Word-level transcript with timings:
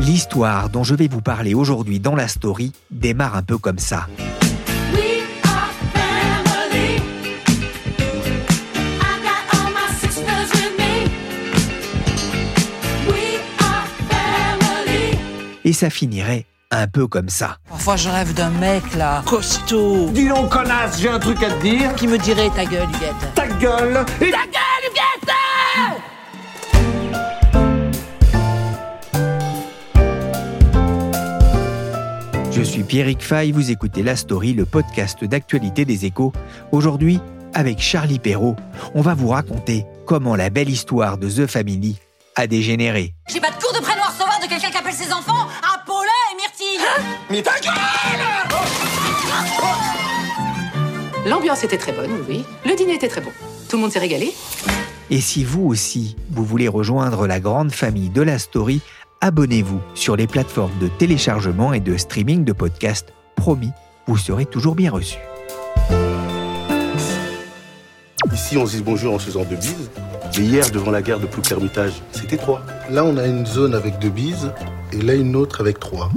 L'histoire 0.00 0.70
dont 0.70 0.82
je 0.82 0.94
vais 0.94 1.08
vous 1.08 1.20
parler 1.20 1.54
aujourd'hui 1.54 2.00
dans 2.00 2.14
la 2.14 2.26
story 2.26 2.72
démarre 2.90 3.36
un 3.36 3.42
peu 3.42 3.58
comme 3.58 3.78
ça. 3.78 4.06
Et 15.64 15.72
ça 15.72 15.90
finirait 15.90 16.46
un 16.70 16.86
peu 16.86 17.06
comme 17.06 17.28
ça. 17.28 17.58
Parfois, 17.68 17.96
je 17.96 18.08
rêve 18.08 18.32
d'un 18.34 18.50
mec 18.50 18.82
là, 18.96 19.22
costaud, 19.26 20.08
Dis 20.12 20.28
donc, 20.28 20.50
connasse, 20.50 21.00
j'ai 21.00 21.08
un 21.08 21.18
truc 21.18 21.42
à 21.42 21.50
te 21.50 21.60
dire. 21.62 21.94
qui 21.96 22.06
me 22.06 22.16
dirait 22.16 22.48
ta 22.50 22.64
gueule, 22.64 22.88
Huguette. 22.88 23.34
Ta 23.34 23.46
gueule 23.46 24.04
et 24.20 24.30
Ta 24.30 24.38
gueule, 24.46 24.59
Je 32.60 32.64
suis 32.66 32.82
Pierrick 32.82 33.22
Fay, 33.22 33.52
vous 33.52 33.70
écoutez 33.70 34.02
La 34.02 34.16
Story, 34.16 34.52
le 34.52 34.66
podcast 34.66 35.24
d'actualité 35.24 35.86
des 35.86 36.04
échos. 36.04 36.30
Aujourd'hui, 36.72 37.18
avec 37.54 37.80
Charlie 37.80 38.18
Perrault, 38.18 38.54
on 38.94 39.00
va 39.00 39.14
vous 39.14 39.28
raconter 39.28 39.86
comment 40.04 40.36
la 40.36 40.50
belle 40.50 40.68
histoire 40.68 41.16
de 41.16 41.26
The 41.30 41.46
Family 41.46 41.96
a 42.36 42.46
dégénéré. 42.46 43.14
J'ai 43.32 43.40
pas 43.40 43.48
de 43.48 43.54
cours 43.54 43.72
de 43.72 43.80
prénom 43.80 44.02
à 44.02 44.08
recevoir 44.08 44.38
de 44.40 44.46
quelqu'un 44.46 44.68
qui 44.68 44.76
appelle 44.76 44.92
ses 44.92 45.10
enfants 45.10 45.48
Apollin 45.74 46.10
et 46.32 46.36
Myrtille 46.36 46.86
Mais 47.30 47.40
ta 47.40 47.58
gueule 47.60 48.20
L'ambiance 51.30 51.64
était 51.64 51.78
très 51.78 51.92
bonne, 51.92 52.12
oui. 52.28 52.44
Le 52.66 52.76
dîner 52.76 52.96
était 52.96 53.08
très 53.08 53.22
bon. 53.22 53.30
Tout 53.70 53.76
le 53.76 53.82
monde 53.82 53.92
s'est 53.92 54.00
régalé. 54.00 54.34
Et 55.08 55.22
si 55.22 55.44
vous 55.44 55.66
aussi, 55.66 56.14
vous 56.30 56.44
voulez 56.44 56.68
rejoindre 56.68 57.26
la 57.26 57.40
grande 57.40 57.72
famille 57.72 58.10
de 58.10 58.22
La 58.22 58.38
Story, 58.38 58.80
abonnez-vous 59.20 59.80
sur 59.94 60.16
les 60.16 60.26
plateformes 60.26 60.76
de 60.80 60.88
téléchargement 60.88 61.72
et 61.72 61.80
de 61.80 61.96
streaming 61.96 62.44
de 62.44 62.52
podcasts. 62.52 63.12
Promis, 63.36 63.72
vous 64.06 64.16
serez 64.16 64.46
toujours 64.46 64.74
bien 64.74 64.90
reçus. 64.90 65.18
Ici, 68.32 68.56
on 68.56 68.66
se 68.66 68.76
dit 68.76 68.82
bonjour 68.82 69.14
en 69.14 69.18
faisant 69.18 69.44
deux 69.44 69.56
bises. 69.56 69.90
Mais 70.36 70.44
hier, 70.44 70.70
devant 70.70 70.90
la 70.90 71.02
gare 71.02 71.20
de 71.20 71.26
Plouc-Hermitage, 71.26 71.92
c'était 72.12 72.36
trois. 72.36 72.62
Là, 72.90 73.04
on 73.04 73.16
a 73.16 73.26
une 73.26 73.44
zone 73.46 73.74
avec 73.74 73.98
deux 73.98 74.10
bises 74.10 74.52
et 74.92 75.02
là, 75.02 75.14
une 75.14 75.36
autre 75.36 75.60
avec 75.60 75.80
trois. 75.80 76.10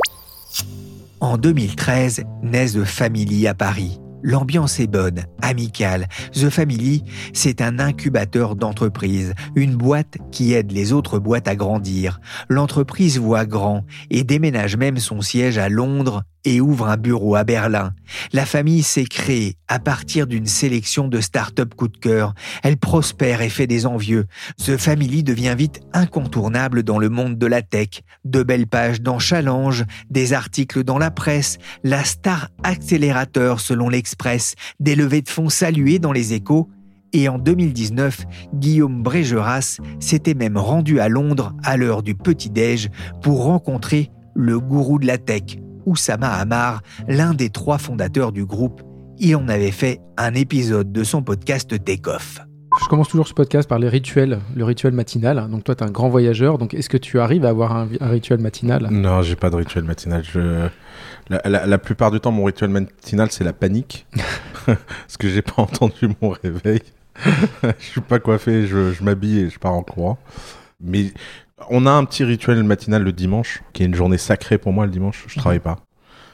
En 1.20 1.38
2013, 1.38 2.24
naît 2.44 2.68
The 2.68 2.84
Family 2.84 3.48
à 3.48 3.54
Paris. 3.54 4.00
L'ambiance 4.24 4.80
est 4.80 4.88
bonne, 4.88 5.26
amicale. 5.42 6.08
The 6.32 6.50
Family, 6.50 7.04
c'est 7.34 7.62
un 7.62 7.78
incubateur 7.78 8.56
d'entreprise, 8.56 9.34
une 9.56 9.76
boîte 9.76 10.18
qui 10.32 10.54
aide 10.54 10.72
les 10.72 10.94
autres 10.94 11.20
boîtes 11.20 11.50
à 11.50 11.56
grandir. 11.56 12.22
L'entreprise 12.48 13.20
voit 13.20 13.46
grand 13.46 13.86
et 14.10 14.24
déménage 14.24 14.78
même 14.78 14.98
son 14.98 15.22
siège 15.22 15.58
à 15.58 15.68
Londres 15.68 16.24
et 16.46 16.62
ouvre 16.62 16.88
un 16.88 16.98
bureau 16.98 17.36
à 17.36 17.44
Berlin. 17.44 17.94
La 18.32 18.46
famille 18.46 18.84
s'est 18.84 19.06
créée 19.06 19.56
à 19.68 19.80
partir 19.80 20.28
d'une 20.28 20.46
sélection 20.46 21.08
de 21.08 21.22
start-up 21.22 21.74
coup 21.76 21.88
de 21.88 21.98
cœur. 21.98 22.34
Elle 22.64 22.78
prospère 22.78 23.42
et 23.42 23.50
fait 23.50 23.68
des 23.68 23.86
envieux. 23.86 24.26
The 24.58 24.78
Family 24.78 25.24
devient 25.24 25.56
vite 25.58 25.82
incontournable 25.94 26.84
dans 26.84 27.00
le 27.00 27.10
monde 27.10 27.38
de 27.38 27.48
la 27.48 27.62
tech. 27.62 28.02
De 28.26 28.44
belles 28.44 28.68
pages 28.68 29.02
dans 29.02 29.20
Challenge, 29.20 29.86
des 30.10 30.34
articles 30.34 30.84
dans 30.84 30.98
la 30.98 31.12
presse, 31.12 31.58
la 31.84 32.04
star 32.04 32.50
accélérateur 32.64 33.60
selon 33.60 33.90
l'Express, 33.90 34.56
des 34.80 34.96
levées 34.96 35.22
de 35.22 35.30
fonds 35.30 35.50
saluées 35.50 36.00
dans 36.00 36.12
les 36.12 36.34
échos. 36.34 36.70
Et 37.14 37.30
en 37.30 37.38
2019, 37.38 38.26
Guillaume 38.56 39.04
Brégeras 39.04 39.78
s'était 40.00 40.34
même 40.34 40.58
rendu 40.58 41.00
à 41.00 41.10
Londres 41.10 41.54
à 41.64 41.78
l'heure 41.78 42.02
du 42.02 42.16
petit-déj 42.16 42.90
pour 43.22 43.44
rencontrer 43.44 44.10
le 44.36 44.60
gourou 44.60 44.98
de 44.98 45.06
la 45.06 45.20
tech, 45.20 45.58
Oussama 45.86 46.30
Hamar, 46.30 46.82
l'un 47.08 47.34
des 47.34 47.50
trois 47.50 47.78
fondateurs 47.78 48.32
du 48.32 48.46
groupe. 48.46 48.82
Il 49.20 49.36
en 49.36 49.48
avait 49.48 49.72
fait 49.72 50.00
un 50.18 50.34
épisode 50.34 50.92
de 50.92 51.04
son 51.04 51.22
podcast 51.22 51.70
Take 51.84 52.10
Off. 52.10 52.40
Je 52.82 52.88
commence 52.88 53.10
toujours 53.10 53.28
ce 53.28 53.36
podcast 53.36 53.70
par 53.70 53.78
les 53.78 53.88
rituels, 53.88 54.40
le 54.56 54.66
rituel 54.66 54.94
matinal. 54.94 55.48
Donc 55.52 55.64
toi, 55.64 55.76
tu 55.76 55.84
es 55.84 55.88
un 55.88 55.92
grand 55.92 56.10
voyageur, 56.10 56.58
donc 56.58 56.74
est-ce 56.74 56.90
que 56.90 56.98
tu 56.98 57.20
arrives 57.20 57.46
à 57.46 57.50
avoir 57.50 57.76
un, 57.76 57.88
un 58.00 58.10
rituel 58.10 58.40
matinal? 58.40 58.88
Non, 58.90 59.22
j'ai 59.22 59.36
pas 59.36 59.52
de 59.52 59.56
rituel 59.58 59.84
matinal. 59.84 60.24
Je... 60.24 60.68
La, 61.30 61.42
la- 61.46 61.66
la 61.68 61.78
plupart 61.78 62.10
du 62.10 62.20
temps, 62.20 62.32
mon 62.32 62.46
rituel 62.46 62.72
matinal, 62.72 63.30
c'est 63.32 63.44
la 63.44 63.54
panique. 63.54 64.08
Parce 64.66 65.18
que 65.20 65.30
j'ai 65.30 65.44
pas 65.44 65.62
entendu 65.62 66.10
mon 66.22 66.30
réveil. 66.30 66.82
je 67.64 67.86
suis 67.86 68.02
pas 68.02 68.18
coiffé, 68.18 68.66
je, 68.66 68.92
je 68.92 69.04
m'habille 69.04 69.42
et 69.42 69.50
je 69.52 69.60
pars 69.60 69.74
en 69.74 69.84
courant. 69.84 70.18
Mais 70.82 71.14
on 71.70 71.86
a 71.86 71.92
un 71.92 72.06
petit 72.06 72.24
rituel 72.24 72.64
matinal 72.64 73.04
le 73.04 73.12
dimanche, 73.12 73.64
qui 73.74 73.84
est 73.84 73.86
une 73.86 73.96
journée 73.96 74.18
sacrée 74.18 74.58
pour 74.58 74.74
moi 74.74 74.86
le 74.86 74.92
dimanche. 74.92 75.26
Je 75.28 75.38
travaille 75.40 75.60
pas. 75.60 75.80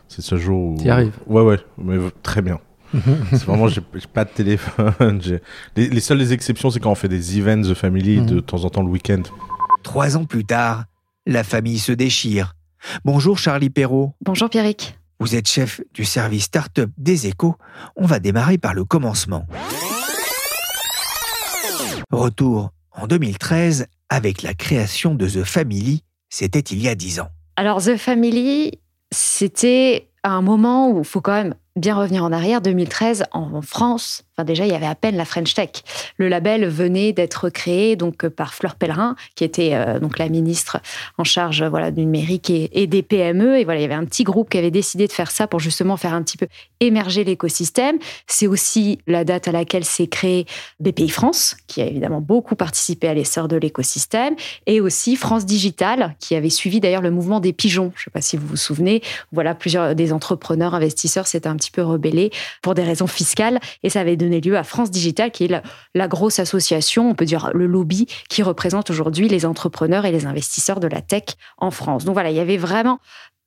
C'est 0.07 0.21
ce 0.21 0.37
jour 0.37 0.71
où. 0.71 0.77
T'y 0.77 0.89
arrives. 0.89 1.17
Ouais, 1.27 1.41
ouais, 1.41 1.59
mais 1.77 1.97
très 2.23 2.41
bien. 2.41 2.59
c'est 3.31 3.45
vraiment, 3.45 3.67
j'ai 3.67 3.81
pas 4.13 4.25
de 4.25 4.31
téléphone. 4.31 5.21
Les, 5.75 5.89
les 5.89 5.99
seules 5.99 6.31
exceptions, 6.31 6.71
c'est 6.71 6.79
quand 6.79 6.91
on 6.91 6.95
fait 6.95 7.07
des 7.07 7.37
events 7.37 7.67
de 7.67 7.73
family 7.73 8.21
de 8.21 8.39
temps 8.39 8.63
en 8.63 8.69
temps 8.69 8.81
le 8.81 8.89
week-end. 8.89 9.21
Trois 9.83 10.17
ans 10.17 10.25
plus 10.25 10.43
tard, 10.43 10.85
la 11.25 11.43
famille 11.43 11.77
se 11.79 11.91
déchire. 11.91 12.55
Bonjour 13.05 13.37
Charlie 13.37 13.69
Perrault. 13.69 14.13
Bonjour 14.25 14.49
Pierrick. 14.49 14.97
Vous 15.19 15.35
êtes 15.35 15.47
chef 15.47 15.81
du 15.93 16.05
service 16.05 16.45
start-up 16.45 16.89
des 16.97 17.27
échos. 17.27 17.55
On 17.95 18.05
va 18.05 18.19
démarrer 18.19 18.57
par 18.57 18.73
le 18.73 18.85
commencement. 18.85 19.45
Retour 22.11 22.71
en 22.93 23.05
2013 23.05 23.87
avec 24.09 24.41
la 24.41 24.53
création 24.53 25.15
de 25.15 25.27
The 25.27 25.43
Family. 25.43 26.03
C'était 26.29 26.59
il 26.59 26.81
y 26.81 26.87
a 26.87 26.95
dix 26.95 27.19
ans. 27.19 27.29
Alors 27.55 27.81
The 27.81 27.97
Family, 27.97 28.79
c'était 29.11 30.09
un 30.23 30.41
moment 30.41 30.91
où 30.91 30.99
il 30.99 31.05
faut 31.05 31.21
quand 31.21 31.33
même 31.33 31.55
bien 31.79 31.95
revenir 31.95 32.23
en 32.23 32.31
arrière. 32.31 32.61
2013, 32.61 33.25
en 33.31 33.61
France, 33.61 34.23
enfin 34.35 34.45
déjà 34.45 34.65
il 34.65 34.71
y 34.71 34.75
avait 34.75 34.85
à 34.85 34.95
peine 34.95 35.15
la 35.15 35.25
French 35.25 35.53
Tech. 35.53 35.69
Le 36.17 36.27
label 36.27 36.67
venait 36.67 37.13
d'être 37.13 37.49
créé 37.49 37.95
donc 37.95 38.25
euh, 38.25 38.29
par 38.29 38.53
Fleur 38.53 38.75
Pellerin, 38.75 39.15
qui 39.35 39.43
était 39.43 39.71
euh, 39.73 39.99
donc 39.99 40.19
la 40.19 40.29
ministre 40.29 40.79
en 41.17 41.23
charge 41.23 41.63
voilà 41.63 41.91
du 41.91 42.01
numérique 42.01 42.49
et, 42.49 42.69
et 42.81 42.87
des 42.87 43.03
PME. 43.03 43.59
Et 43.59 43.63
voilà, 43.63 43.79
il 43.79 43.83
y 43.83 43.85
avait 43.85 43.93
un 43.93 44.05
petit 44.05 44.23
groupe 44.23 44.49
qui 44.49 44.57
avait 44.57 44.71
décidé 44.71 45.07
de 45.07 45.11
faire 45.11 45.31
ça 45.31 45.47
pour 45.47 45.59
justement 45.59 45.97
faire 45.97 46.13
un 46.13 46.23
petit 46.23 46.37
peu 46.37 46.47
émerger 46.79 47.23
l'écosystème. 47.23 47.97
C'est 48.27 48.47
aussi 48.47 48.99
la 49.07 49.23
date 49.23 49.47
à 49.47 49.51
laquelle 49.51 49.85
s'est 49.85 50.07
créé 50.07 50.45
BPI 50.79 51.09
France, 51.09 51.57
qui 51.67 51.81
a 51.81 51.85
évidemment 51.85 52.21
beaucoup 52.21 52.55
participé 52.55 53.07
à 53.07 53.13
l'essor 53.13 53.47
de 53.47 53.57
l'écosystème, 53.57 54.35
et 54.65 54.81
aussi 54.81 55.15
France 55.15 55.45
Digital, 55.45 56.15
qui 56.19 56.35
avait 56.35 56.49
suivi 56.49 56.79
d'ailleurs 56.79 57.01
le 57.01 57.11
mouvement 57.11 57.39
des 57.39 57.53
pigeons. 57.53 57.91
Je 57.95 58.01
ne 58.01 58.03
sais 58.05 58.11
pas 58.11 58.21
si 58.21 58.37
vous 58.37 58.47
vous 58.47 58.55
souvenez. 58.55 59.01
Voilà, 59.31 59.55
plusieurs 59.55 59.95
des 59.95 60.13
entrepreneurs, 60.13 60.73
investisseurs 60.73 61.27
s'étaient 61.27 61.47
un 61.47 61.55
petit 61.55 61.68
peu 61.71 61.83
rebellés 61.83 62.31
pour 62.61 62.73
des 62.73 62.83
raisons 62.83 63.07
fiscales, 63.07 63.59
et 63.83 63.89
ça 63.89 64.01
avait 64.01 64.17
donné 64.17 64.41
lieu 64.41 64.57
à 64.57 64.63
France 64.63 64.91
Digital, 64.91 65.31
qui 65.31 65.45
est 65.45 65.61
la, 65.93 66.07
grosse 66.07 66.39
association, 66.39 67.09
on 67.09 67.15
peut 67.15 67.25
dire 67.25 67.51
le 67.53 67.67
lobby, 67.67 68.07
qui 68.29 68.41
représente 68.41 68.89
aujourd'hui 68.89 69.27
les 69.27 69.45
entrepreneurs 69.45 70.05
et 70.05 70.11
les 70.11 70.25
investisseurs 70.25 70.79
de 70.79 70.87
la 70.87 71.01
tech 71.01 71.23
en 71.57 71.71
France. 71.71 72.05
Donc 72.05 72.13
voilà, 72.13 72.31
il 72.31 72.35
y 72.37 72.39
avait 72.39 72.57
vraiment 72.57 72.99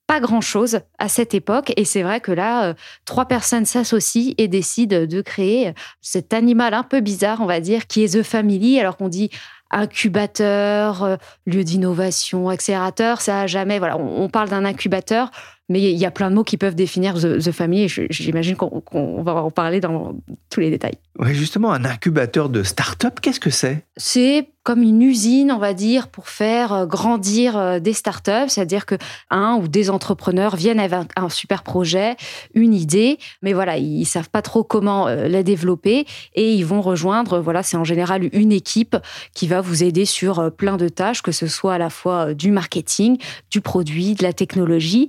pas 0.06 0.20
grand-chose 0.20 0.81
à 0.99 1.08
cette 1.08 1.35
époque. 1.35 1.73
Et 1.76 1.85
c'est 1.85 2.02
vrai 2.02 2.20
que 2.20 2.32
là, 2.32 2.64
euh, 2.64 2.75
trois 3.05 3.26
personnes 3.26 3.64
s'associent 3.64 4.35
et 4.37 4.49
décident 4.49 5.06
de 5.06 5.20
créer 5.20 5.73
cet 6.00 6.35
animal 6.35 6.75
un 6.75 6.82
peu 6.82 7.00
bizarre, 7.00 7.41
on 7.41 7.47
va 7.47 7.61
dire, 7.61 7.87
qui 7.87 8.05
est 8.05 8.19
The 8.19 8.23
Family, 8.23 8.79
alors 8.81 8.97
qu'on 8.97 9.08
dit 9.08 9.31
incubateur, 9.70 11.02
euh, 11.02 11.17
lieu 11.47 11.64
d'innovation, 11.64 12.49
accélérateur, 12.49 13.20
ça 13.20 13.43
a 13.43 13.47
jamais... 13.47 13.79
Voilà, 13.79 13.97
on 13.97 14.29
parle 14.29 14.50
d'un 14.50 14.64
incubateur, 14.64 15.31
mais 15.69 15.81
il 15.81 15.99
y 15.99 16.06
a 16.06 16.11
plein 16.11 16.31
de 16.31 16.35
mots 16.35 16.44
qui 16.44 16.56
peuvent 16.56 16.75
définir 16.75 17.14
The, 17.14 17.38
The 17.38 17.53
Family, 17.53 17.85
et 17.85 18.06
j'imagine 18.11 18.56
qu'on 18.56 19.23
va 19.23 19.35
en 19.35 19.50
parler 19.50 19.81
dans 19.81 20.14
tous 20.50 20.61
les 20.61 20.70
détails. 20.70 20.99
Ouais, 21.19 21.35
justement, 21.35 21.73
un 21.73 21.85
incubateur 21.85 22.49
de 22.49 22.62
start-up, 22.62 23.20
qu'est-ce 23.20 23.41
que 23.41 23.50
c'est? 23.50 23.85
C'est 23.97 24.49
comme 24.62 24.82
une 24.82 25.03
usine, 25.03 25.50
on 25.50 25.59
va 25.59 25.75
dire, 25.75 26.09
pour 26.09 26.29
faire 26.29 26.73
euh, 26.73 26.87
grandir 26.87 27.56
euh, 27.56 27.81
des 27.81 27.93
startups, 27.93 28.49
c'est-à-dire 28.49 28.87
que 28.87 28.94
un 29.31 29.56
ou 29.56 29.69
des 29.69 29.91
entrepreneurs 29.91 30.56
viennent 30.56 30.81
avec 30.81 31.09
un, 31.17 31.29
super 31.29 31.62
projet, 31.62 32.17
une 32.55 32.73
idée, 32.73 33.19
mais 33.43 33.53
voilà, 33.53 33.76
ils 33.76 34.05
savent 34.05 34.31
pas 34.31 34.43
trop 34.43 34.62
comment 34.62 35.09
euh, 35.09 35.29
la 35.29 35.43
développer 35.43 36.06
et 36.35 36.55
ils 36.55 36.64
vont 36.64 36.81
rejoindre, 36.81 37.41
voilà, 37.41 37.62
c'est 37.62 37.76
en 37.76 37.85
général 37.85 38.29
une 38.32 38.53
équipe 38.53 38.97
qui 39.35 39.49
va 39.49 39.61
vous 39.61 39.82
aider 39.82 40.05
sur 40.05 40.53
plein 40.53 40.76
de 40.76 40.88
tâches, 40.88 41.23
que 41.23 41.32
ce 41.32 41.47
soit 41.47 41.75
à 41.75 41.79
la 41.79 41.91
fois 41.91 42.35
du 42.35 42.50
marketing, 42.53 43.19
du 43.50 43.61
produit, 43.61 44.14
de 44.14 44.23
la 44.23 44.32
technologie. 44.32 45.09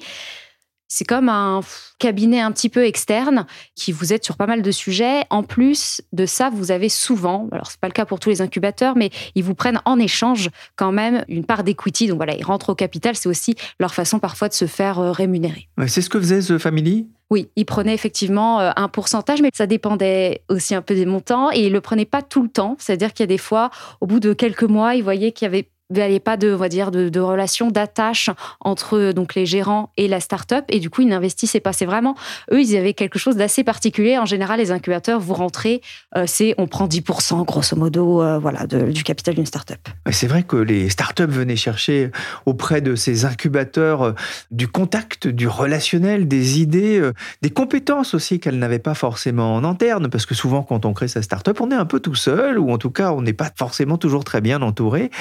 C'est 0.94 1.06
comme 1.06 1.28
un 1.28 1.62
cabinet 1.98 2.40
un 2.40 2.52
petit 2.52 2.70
peu 2.70 2.86
externe 2.86 3.48
qui 3.74 3.92
vous 3.92 4.14
aide 4.14 4.24
sur 4.24 4.38
pas 4.38 4.46
mal 4.46 4.62
de 4.62 4.70
sujets. 4.70 5.24
En 5.32 5.42
plus 5.42 6.02
de 6.12 6.28
ça, 6.28 6.52
vous 6.54 6.70
avez 6.70 6.88
souvent, 6.88 7.48
alors 7.52 7.72
c'est 7.72 7.80
pas 7.80 7.88
le 7.88 7.94
cas 7.94 8.06
pour 8.06 8.20
tous 8.20 8.30
les 8.30 8.42
incubateurs, 8.42 8.96
mais 8.96 9.10
ils 9.34 9.44
vous 9.44 9.56
prennent 9.56 9.82
en 9.86 9.98
échange 9.98 10.52
quand 10.76 10.92
même 10.92 11.26
une 11.30 11.46
part 11.46 11.64
d'equity. 11.64 12.06
Donc 12.06 12.18
voilà, 12.18 12.36
ils 12.36 12.44
rentrent 12.44 12.70
au 12.70 12.76
capital. 12.76 13.16
C'est 13.16 13.28
aussi 13.28 13.56
leur 13.80 13.92
façon 13.96 14.20
parfois 14.20 14.50
de 14.50 14.54
se 14.54 14.66
faire 14.66 15.00
euh, 15.00 15.12
rémunérer. 15.12 15.68
Ouais, 15.80 15.88
C'est 15.88 16.04
ce 16.04 16.12
que 16.12 16.20
faisait 16.20 16.42
The 16.42 16.60
Family? 16.60 17.08
Oui, 17.32 17.50
ils 17.56 17.66
prenaient 17.66 17.96
effectivement 17.96 18.60
euh, 18.60 18.70
un 18.76 18.88
pourcentage, 18.88 19.42
mais 19.42 19.50
ça 19.52 19.66
dépendait 19.66 20.44
aussi 20.50 20.76
un 20.76 20.84
peu 20.84 20.94
des 20.94 21.08
montants 21.08 21.50
et 21.52 21.66
ils 21.66 21.72
le 21.72 21.82
prenaient 21.82 22.06
pas 22.06 22.22
tout 22.22 22.44
le 22.44 22.50
temps. 22.50 22.76
C'est-à-dire 22.78 23.14
qu'il 23.14 23.24
y 23.24 23.26
a 23.26 23.28
des 23.28 23.40
fois, 23.40 23.72
au 24.00 24.06
bout 24.06 24.20
de 24.20 24.34
quelques 24.34 24.62
mois, 24.62 24.94
ils 24.94 25.04
voyaient 25.04 25.32
qu'il 25.32 25.46
y 25.46 25.48
avait 25.48 25.68
il 25.90 25.96
n'y 25.98 26.02
avait 26.02 26.20
pas 26.20 26.38
de, 26.38 26.54
on 26.54 26.58
va 26.58 26.70
dire, 26.70 26.92
de, 26.92 27.10
de 27.10 27.20
relation, 27.20 27.70
d'attache 27.70 28.30
entre 28.60 29.12
donc 29.12 29.36
les 29.36 29.46
gérants 29.46 29.92
et 29.98 30.08
la 30.08 30.20
start-up. 30.20 30.66
Et 30.70 30.80
du 30.80 30.90
coup, 30.90 31.02
ils 31.02 31.08
n'investissaient 31.08 31.60
pas. 31.60 31.74
C'est 31.74 31.86
vraiment, 31.86 32.16
eux, 32.52 32.62
ils 32.62 32.76
avaient 32.78 32.94
quelque 32.94 33.20
chose 33.20 33.36
d'assez 33.36 33.64
particulier. 33.64 34.18
En 34.18 34.26
général, 34.26 34.60
les 34.60 34.72
incubateurs, 34.72 35.20
vous 35.20 35.34
rentrez, 35.34 35.82
euh, 36.16 36.24
c'est 36.26 36.56
on 36.58 36.68
prend 36.68 36.88
10%, 36.88 37.46
grosso 37.46 37.76
modo, 37.76 38.22
euh, 38.22 38.40
voilà, 38.40 38.66
du 38.66 39.04
capital 39.04 39.36
d'une 39.36 39.46
start-up. 39.46 39.80
C'est 40.12 40.28
vrai 40.28 40.44
que 40.44 40.56
les 40.56 40.90
startups 40.90 41.24
venaient 41.24 41.56
chercher 41.56 42.12
auprès 42.46 42.82
de 42.82 42.96
ces 42.96 43.26
incubateurs 43.26 44.02
euh, 44.04 44.12
du 44.52 44.68
contact, 44.68 45.28
du 45.28 45.48
relationnel, 45.48 46.28
des 46.28 46.62
idées, 46.62 47.12
des 47.42 47.50
compétences 47.50 48.14
aussi 48.14 48.40
qu'elles 48.40 48.60
n'avaient 48.60 48.80
pas 48.80 48.94
forcément 48.94 49.56
en 49.56 49.64
interne, 49.64 50.10
parce 50.10 50.26
que 50.26 50.36
souvent 50.36 50.64
quand 50.64 50.86
on 50.86 50.94
crée 50.94 51.08
sa 51.08 51.22
startup, 51.22 51.60
on 51.62 51.72
est 51.72 51.76
un 51.76 51.86
peu 51.86 52.00
tout 52.00 52.16
seul, 52.16 52.58
ou 52.58 52.72
en 52.72 52.78
tout 52.78 52.90
cas 52.90 53.12
on 53.12 53.22
n'est 53.22 53.34
pas 53.34 53.52
forcément 53.56 53.98
toujours 53.98 54.24
très 54.24 54.42
bien 54.42 54.62
entouré. 54.62 55.12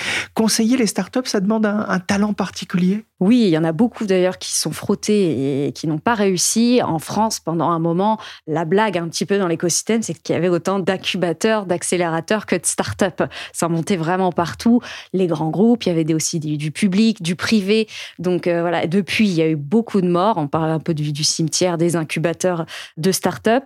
Conseiller 0.52 0.76
les 0.76 0.87
startups, 0.87 1.25
ça 1.25 1.40
demande 1.40 1.64
un, 1.64 1.99
talent 1.99 2.34
particulier? 2.34 3.06
Oui, 3.20 3.44
il 3.44 3.49
y 3.49 3.56
en 3.56 3.64
a 3.64 3.72
beaucoup 3.72 4.04
d'ailleurs 4.04 4.37
qui 4.37 4.52
sont 4.52 4.70
frottés 4.70 5.69
et 5.69 5.72
qui 5.72 5.87
n'ont 5.87 5.99
pas 5.99 6.14
réussi. 6.14 6.82
En 6.82 6.99
France, 6.99 7.40
pendant 7.40 7.70
un 7.70 7.78
moment, 7.78 8.19
la 8.46 8.66
blague 8.66 8.99
un 8.99 9.08
petit 9.08 9.25
peu 9.25 9.38
dans 9.38 9.46
l'écosystème, 9.46 10.02
c'est 10.02 10.12
qu'il 10.12 10.34
y 10.34 10.37
avait 10.37 10.50
autant 10.50 10.78
d'incubateurs, 10.78 11.64
d'accélérateurs 11.64 12.44
que 12.44 12.54
de 12.54 12.66
start-up. 12.66 13.22
Ça 13.54 13.69
montait 13.69 13.96
vraiment 13.96 14.31
partout. 14.31 14.82
Les 15.14 15.26
grands 15.26 15.49
groupes, 15.49 15.87
il 15.87 15.88
y 15.88 15.93
avait 15.93 16.12
aussi 16.12 16.38
du, 16.38 16.70
public, 16.70 17.22
du 17.22 17.34
privé. 17.34 17.88
Donc 18.19 18.46
euh, 18.46 18.60
voilà, 18.60 18.87
depuis, 18.87 19.28
il 19.28 19.34
y 19.34 19.40
a 19.40 19.48
eu 19.48 19.56
beaucoup 19.56 20.02
de 20.02 20.08
morts. 20.08 20.37
On 20.37 20.48
parle 20.48 20.70
un 20.70 20.81
peu 20.81 20.93
du, 20.93 21.25
cimetière 21.25 21.78
des 21.78 21.96
incubateurs 21.96 22.66
de 22.98 23.10
start-up. 23.10 23.64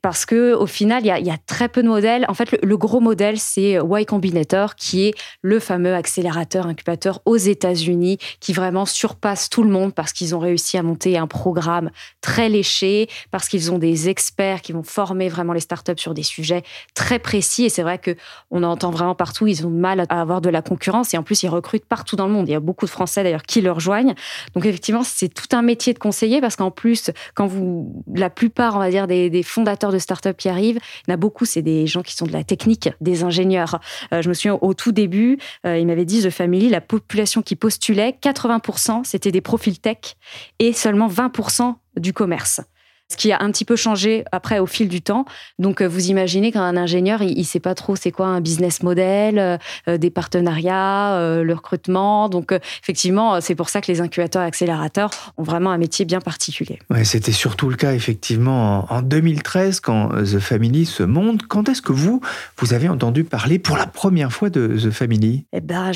Parce 0.00 0.26
que 0.26 0.54
au 0.54 0.66
final, 0.66 1.04
il 1.04 1.26
y, 1.26 1.30
a, 1.30 1.38
très 1.46 1.68
peu 1.68 1.82
de 1.82 1.88
modèles. 1.88 2.24
En 2.28 2.34
fait, 2.34 2.56
le, 2.62 2.76
gros 2.76 3.00
modèle, 3.00 3.36
c'est 3.38 3.78
Y 3.82 4.04
Combinator, 4.06 4.76
qui 4.76 5.06
est 5.06 5.14
le 5.42 5.58
fameux 5.58 5.92
accélérateur 5.92 6.66
incubateur 6.66 7.20
aux 7.24 7.36
États-Unis, 7.36 8.18
qui 8.38 8.52
vraiment 8.52 8.86
surpasse 8.86 9.50
tout 9.50 9.64
le 9.64 9.70
monde 9.70 9.92
parce 9.92 10.12
qu'ils 10.12 10.36
ont 10.36 10.38
réussi 10.38 10.78
à 10.78 10.84
monter 10.84 11.18
un 11.18 11.26
programme 11.26 11.90
très 12.20 12.48
léché, 12.48 13.08
parce 13.32 13.48
qu'ils 13.48 13.72
ont 13.72 13.78
des 13.78 14.08
experts 14.08 14.62
qui 14.62 14.72
vont 14.72 14.84
former 14.84 15.28
vraiment 15.28 15.52
les 15.52 15.60
startups 15.60 15.98
sur 15.98 16.14
des 16.14 16.22
sujets 16.22 16.62
très 16.94 17.18
précis. 17.18 17.64
Et 17.64 17.68
c'est 17.68 17.82
vrai 17.82 17.98
que 17.98 18.14
on 18.52 18.62
entend 18.62 18.92
vraiment 18.92 19.16
partout, 19.16 19.48
ils 19.48 19.66
ont 19.66 19.70
mal 19.70 20.06
à 20.08 20.20
avoir 20.20 20.40
de 20.40 20.48
la 20.48 20.62
concurrence. 20.62 21.12
Et 21.12 21.18
en 21.18 21.24
plus, 21.24 21.42
ils 21.42 21.48
recrutent 21.48 21.86
partout 21.86 22.14
dans 22.14 22.28
le 22.28 22.32
monde. 22.32 22.48
Il 22.48 22.52
y 22.52 22.54
a 22.56 22.60
beaucoup 22.60 22.84
de 22.84 22.90
Français 22.90 23.24
d'ailleurs 23.24 23.42
qui 23.42 23.62
le 23.62 23.72
rejoignent. 23.72 24.14
Donc 24.54 24.64
effectivement, 24.64 25.02
c'est 25.02 25.28
tout 25.28 25.56
un 25.56 25.62
métier 25.62 25.92
de 25.92 25.98
conseiller 25.98 26.40
parce 26.40 26.54
qu'en 26.54 26.70
plus, 26.70 27.10
quand 27.34 27.48
vous, 27.48 28.04
la 28.14 28.30
plupart, 28.30 28.76
on 28.76 28.78
va 28.78 28.90
dire, 28.90 29.08
des 29.08 29.42
fondateurs 29.42 29.87
de 29.92 29.98
startups 29.98 30.34
qui 30.36 30.48
arrivent, 30.48 30.78
il 31.06 31.10
y 31.10 31.12
en 31.12 31.14
a 31.14 31.16
beaucoup, 31.16 31.44
c'est 31.44 31.62
des 31.62 31.86
gens 31.86 32.02
qui 32.02 32.14
sont 32.14 32.26
de 32.26 32.32
la 32.32 32.44
technique, 32.44 32.90
des 33.00 33.22
ingénieurs. 33.22 33.80
Euh, 34.12 34.22
je 34.22 34.28
me 34.28 34.34
souviens 34.34 34.58
au 34.60 34.74
tout 34.74 34.92
début, 34.92 35.38
euh, 35.66 35.78
il 35.78 35.86
m'avait 35.86 36.04
dit 36.04 36.22
The 36.22 36.30
Family, 36.30 36.68
la 36.68 36.80
population 36.80 37.42
qui 37.42 37.56
postulait, 37.56 38.16
80% 38.22 39.04
c'était 39.04 39.32
des 39.32 39.40
profils 39.40 39.78
tech 39.78 40.16
et 40.58 40.72
seulement 40.72 41.08
20% 41.08 41.74
du 41.96 42.12
commerce. 42.12 42.60
Ce 43.10 43.16
qui 43.16 43.32
a 43.32 43.42
un 43.42 43.50
petit 43.50 43.64
peu 43.64 43.74
changé 43.74 44.24
après 44.32 44.58
au 44.58 44.66
fil 44.66 44.86
du 44.86 45.00
temps. 45.00 45.24
Donc, 45.58 45.80
euh, 45.80 45.88
vous 45.88 46.10
imaginez 46.10 46.52
qu'un 46.52 46.76
ingénieur, 46.76 47.22
il 47.22 47.38
ne 47.38 47.42
sait 47.42 47.58
pas 47.58 47.74
trop 47.74 47.96
c'est 47.96 48.10
quoi 48.10 48.26
un 48.26 48.42
business 48.42 48.82
model, 48.82 49.38
euh, 49.38 49.56
euh, 49.88 49.96
des 49.96 50.10
partenariats, 50.10 51.14
euh, 51.14 51.42
le 51.42 51.54
recrutement. 51.54 52.28
Donc, 52.28 52.52
euh, 52.52 52.58
effectivement, 52.82 53.40
c'est 53.40 53.54
pour 53.54 53.70
ça 53.70 53.80
que 53.80 53.90
les 53.90 54.02
incubateurs 54.02 54.42
et 54.42 54.44
accélérateurs 54.44 55.10
ont 55.38 55.42
vraiment 55.42 55.70
un 55.70 55.78
métier 55.78 56.04
bien 56.04 56.20
particulier. 56.20 56.78
Ouais, 56.90 57.04
C'était 57.04 57.32
surtout 57.32 57.70
le 57.70 57.76
cas 57.76 57.94
effectivement 57.94 58.90
en, 58.92 58.98
en 58.98 59.00
2013 59.02 59.80
quand 59.80 60.10
The 60.10 60.38
Family 60.38 60.84
se 60.84 61.02
monte. 61.02 61.46
Quand 61.46 61.70
est-ce 61.70 61.80
que 61.80 61.92
vous, 61.92 62.20
vous 62.58 62.74
avez 62.74 62.90
entendu 62.90 63.24
parler 63.24 63.58
pour 63.58 63.78
la 63.78 63.86
première 63.86 64.32
fois 64.32 64.50
de 64.50 64.68
The 64.68 64.90
Family? 64.90 65.46
Eh 65.54 65.62
ben, 65.62 65.92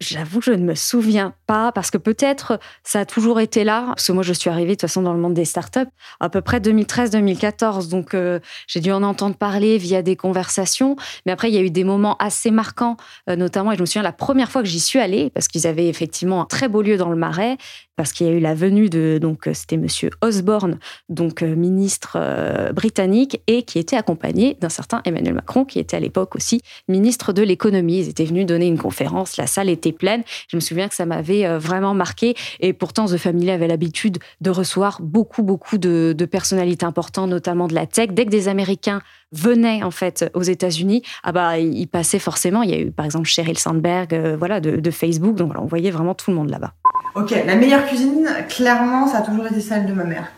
j'avoue 0.00 0.38
que 0.38 0.44
je 0.44 0.52
ne 0.52 0.64
me 0.64 0.76
souviens 0.76 1.34
pas 1.48 1.72
parce 1.72 1.90
que 1.90 1.98
peut-être 1.98 2.60
ça 2.84 3.00
a 3.00 3.04
toujours 3.04 3.40
été 3.40 3.64
là. 3.64 3.86
Parce 3.86 4.06
que 4.06 4.12
moi, 4.12 4.22
je 4.22 4.32
suis 4.32 4.50
arrivée 4.50 4.70
de 4.70 4.74
toute 4.74 4.82
façon 4.82 5.02
dans 5.02 5.14
le 5.14 5.20
monde 5.20 5.34
des 5.34 5.44
startups 5.44 5.80
à 6.20 6.28
peu 6.28 6.43
près 6.44 6.60
2013-2014. 6.60 7.88
Donc, 7.88 8.14
euh, 8.14 8.38
j'ai 8.66 8.80
dû 8.80 8.92
en 8.92 9.02
entendre 9.02 9.36
parler 9.36 9.78
via 9.78 10.02
des 10.02 10.16
conversations. 10.16 10.96
Mais 11.26 11.32
après, 11.32 11.50
il 11.50 11.54
y 11.54 11.58
a 11.58 11.62
eu 11.62 11.70
des 11.70 11.84
moments 11.84 12.16
assez 12.18 12.50
marquants, 12.50 12.96
euh, 13.28 13.36
notamment, 13.36 13.72
et 13.72 13.76
je 13.76 13.80
me 13.80 13.86
souviens 13.86 14.02
la 14.02 14.12
première 14.12 14.50
fois 14.50 14.62
que 14.62 14.68
j'y 14.68 14.80
suis 14.80 15.00
allée, 15.00 15.30
parce 15.30 15.48
qu'ils 15.48 15.66
avaient 15.66 15.88
effectivement 15.88 16.42
un 16.42 16.46
très 16.46 16.68
beau 16.68 16.82
lieu 16.82 16.96
dans 16.96 17.10
le 17.10 17.16
Marais, 17.16 17.56
parce 17.96 18.12
qu'il 18.12 18.26
y 18.26 18.30
a 18.30 18.32
eu 18.32 18.40
la 18.40 18.54
venue 18.54 18.88
de, 18.88 19.18
donc, 19.20 19.46
euh, 19.46 19.54
c'était 19.54 19.76
monsieur 19.76 20.10
Osborne, 20.20 20.78
donc 21.08 21.42
euh, 21.42 21.54
ministre 21.54 22.16
euh, 22.16 22.72
britannique, 22.72 23.40
et 23.46 23.62
qui 23.62 23.78
était 23.78 23.96
accompagné 23.96 24.56
d'un 24.60 24.68
certain 24.68 25.00
Emmanuel 25.04 25.34
Macron, 25.34 25.64
qui 25.64 25.78
était 25.78 25.96
à 25.96 26.00
l'époque 26.00 26.34
aussi 26.34 26.60
ministre 26.88 27.32
de 27.32 27.42
l'économie. 27.42 27.98
Ils 27.98 28.08
étaient 28.08 28.24
venus 28.24 28.46
donner 28.46 28.66
une 28.66 28.78
conférence, 28.78 29.36
la 29.36 29.46
salle 29.46 29.68
était 29.68 29.92
pleine. 29.92 30.22
Je 30.48 30.56
me 30.56 30.60
souviens 30.60 30.88
que 30.88 30.94
ça 30.94 31.06
m'avait 31.06 31.58
vraiment 31.58 31.94
marqué. 31.94 32.34
Et 32.60 32.72
pourtant, 32.72 33.06
The 33.06 33.16
Family 33.16 33.50
avait 33.50 33.68
l'habitude 33.68 34.18
de 34.40 34.50
recevoir 34.50 35.00
beaucoup, 35.00 35.42
beaucoup 35.42 35.78
de, 35.78 36.14
personnalités 36.30 36.86
importantes, 36.86 37.30
notamment 37.30 37.68
de 37.68 37.74
la 37.74 37.86
tech. 37.86 38.10
Dès 38.10 38.24
que 38.24 38.30
des 38.30 38.48
Américains 38.48 39.02
venaient 39.32 39.82
en 39.82 39.90
fait 39.90 40.30
aux 40.34 40.42
États-Unis, 40.42 41.02
ah 41.22 41.32
bah 41.32 41.58
ils 41.58 41.86
passaient 41.86 42.18
forcément. 42.18 42.62
Il 42.62 42.70
y 42.70 42.74
a 42.74 42.78
eu 42.78 42.90
par 42.90 43.04
exemple 43.04 43.28
Sheryl 43.28 43.58
Sandberg, 43.58 44.36
voilà, 44.38 44.60
de, 44.60 44.76
de 44.76 44.90
Facebook. 44.90 45.36
Donc 45.36 45.48
voilà, 45.48 45.62
on 45.62 45.66
voyait 45.66 45.90
vraiment 45.90 46.14
tout 46.14 46.30
le 46.30 46.36
monde 46.36 46.50
là-bas. 46.50 46.72
Ok, 47.14 47.30
la 47.30 47.54
meilleure 47.54 47.86
cuisine, 47.86 48.28
clairement, 48.48 49.06
ça 49.06 49.18
a 49.18 49.22
toujours 49.22 49.46
été 49.46 49.60
celle 49.60 49.86
de 49.86 49.92
ma 49.92 50.04
mère. 50.04 50.32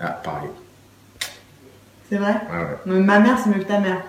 Ah, 0.00 0.08
pareil. 0.08 0.48
C'est 2.08 2.16
vrai? 2.16 2.40
Ouais, 2.50 2.58
ouais. 2.58 2.78
Mais 2.86 3.00
ma 3.00 3.18
mère, 3.20 3.38
c'est 3.42 3.50
mieux 3.50 3.62
que 3.62 3.68
ta 3.68 3.78
mère. 3.78 4.00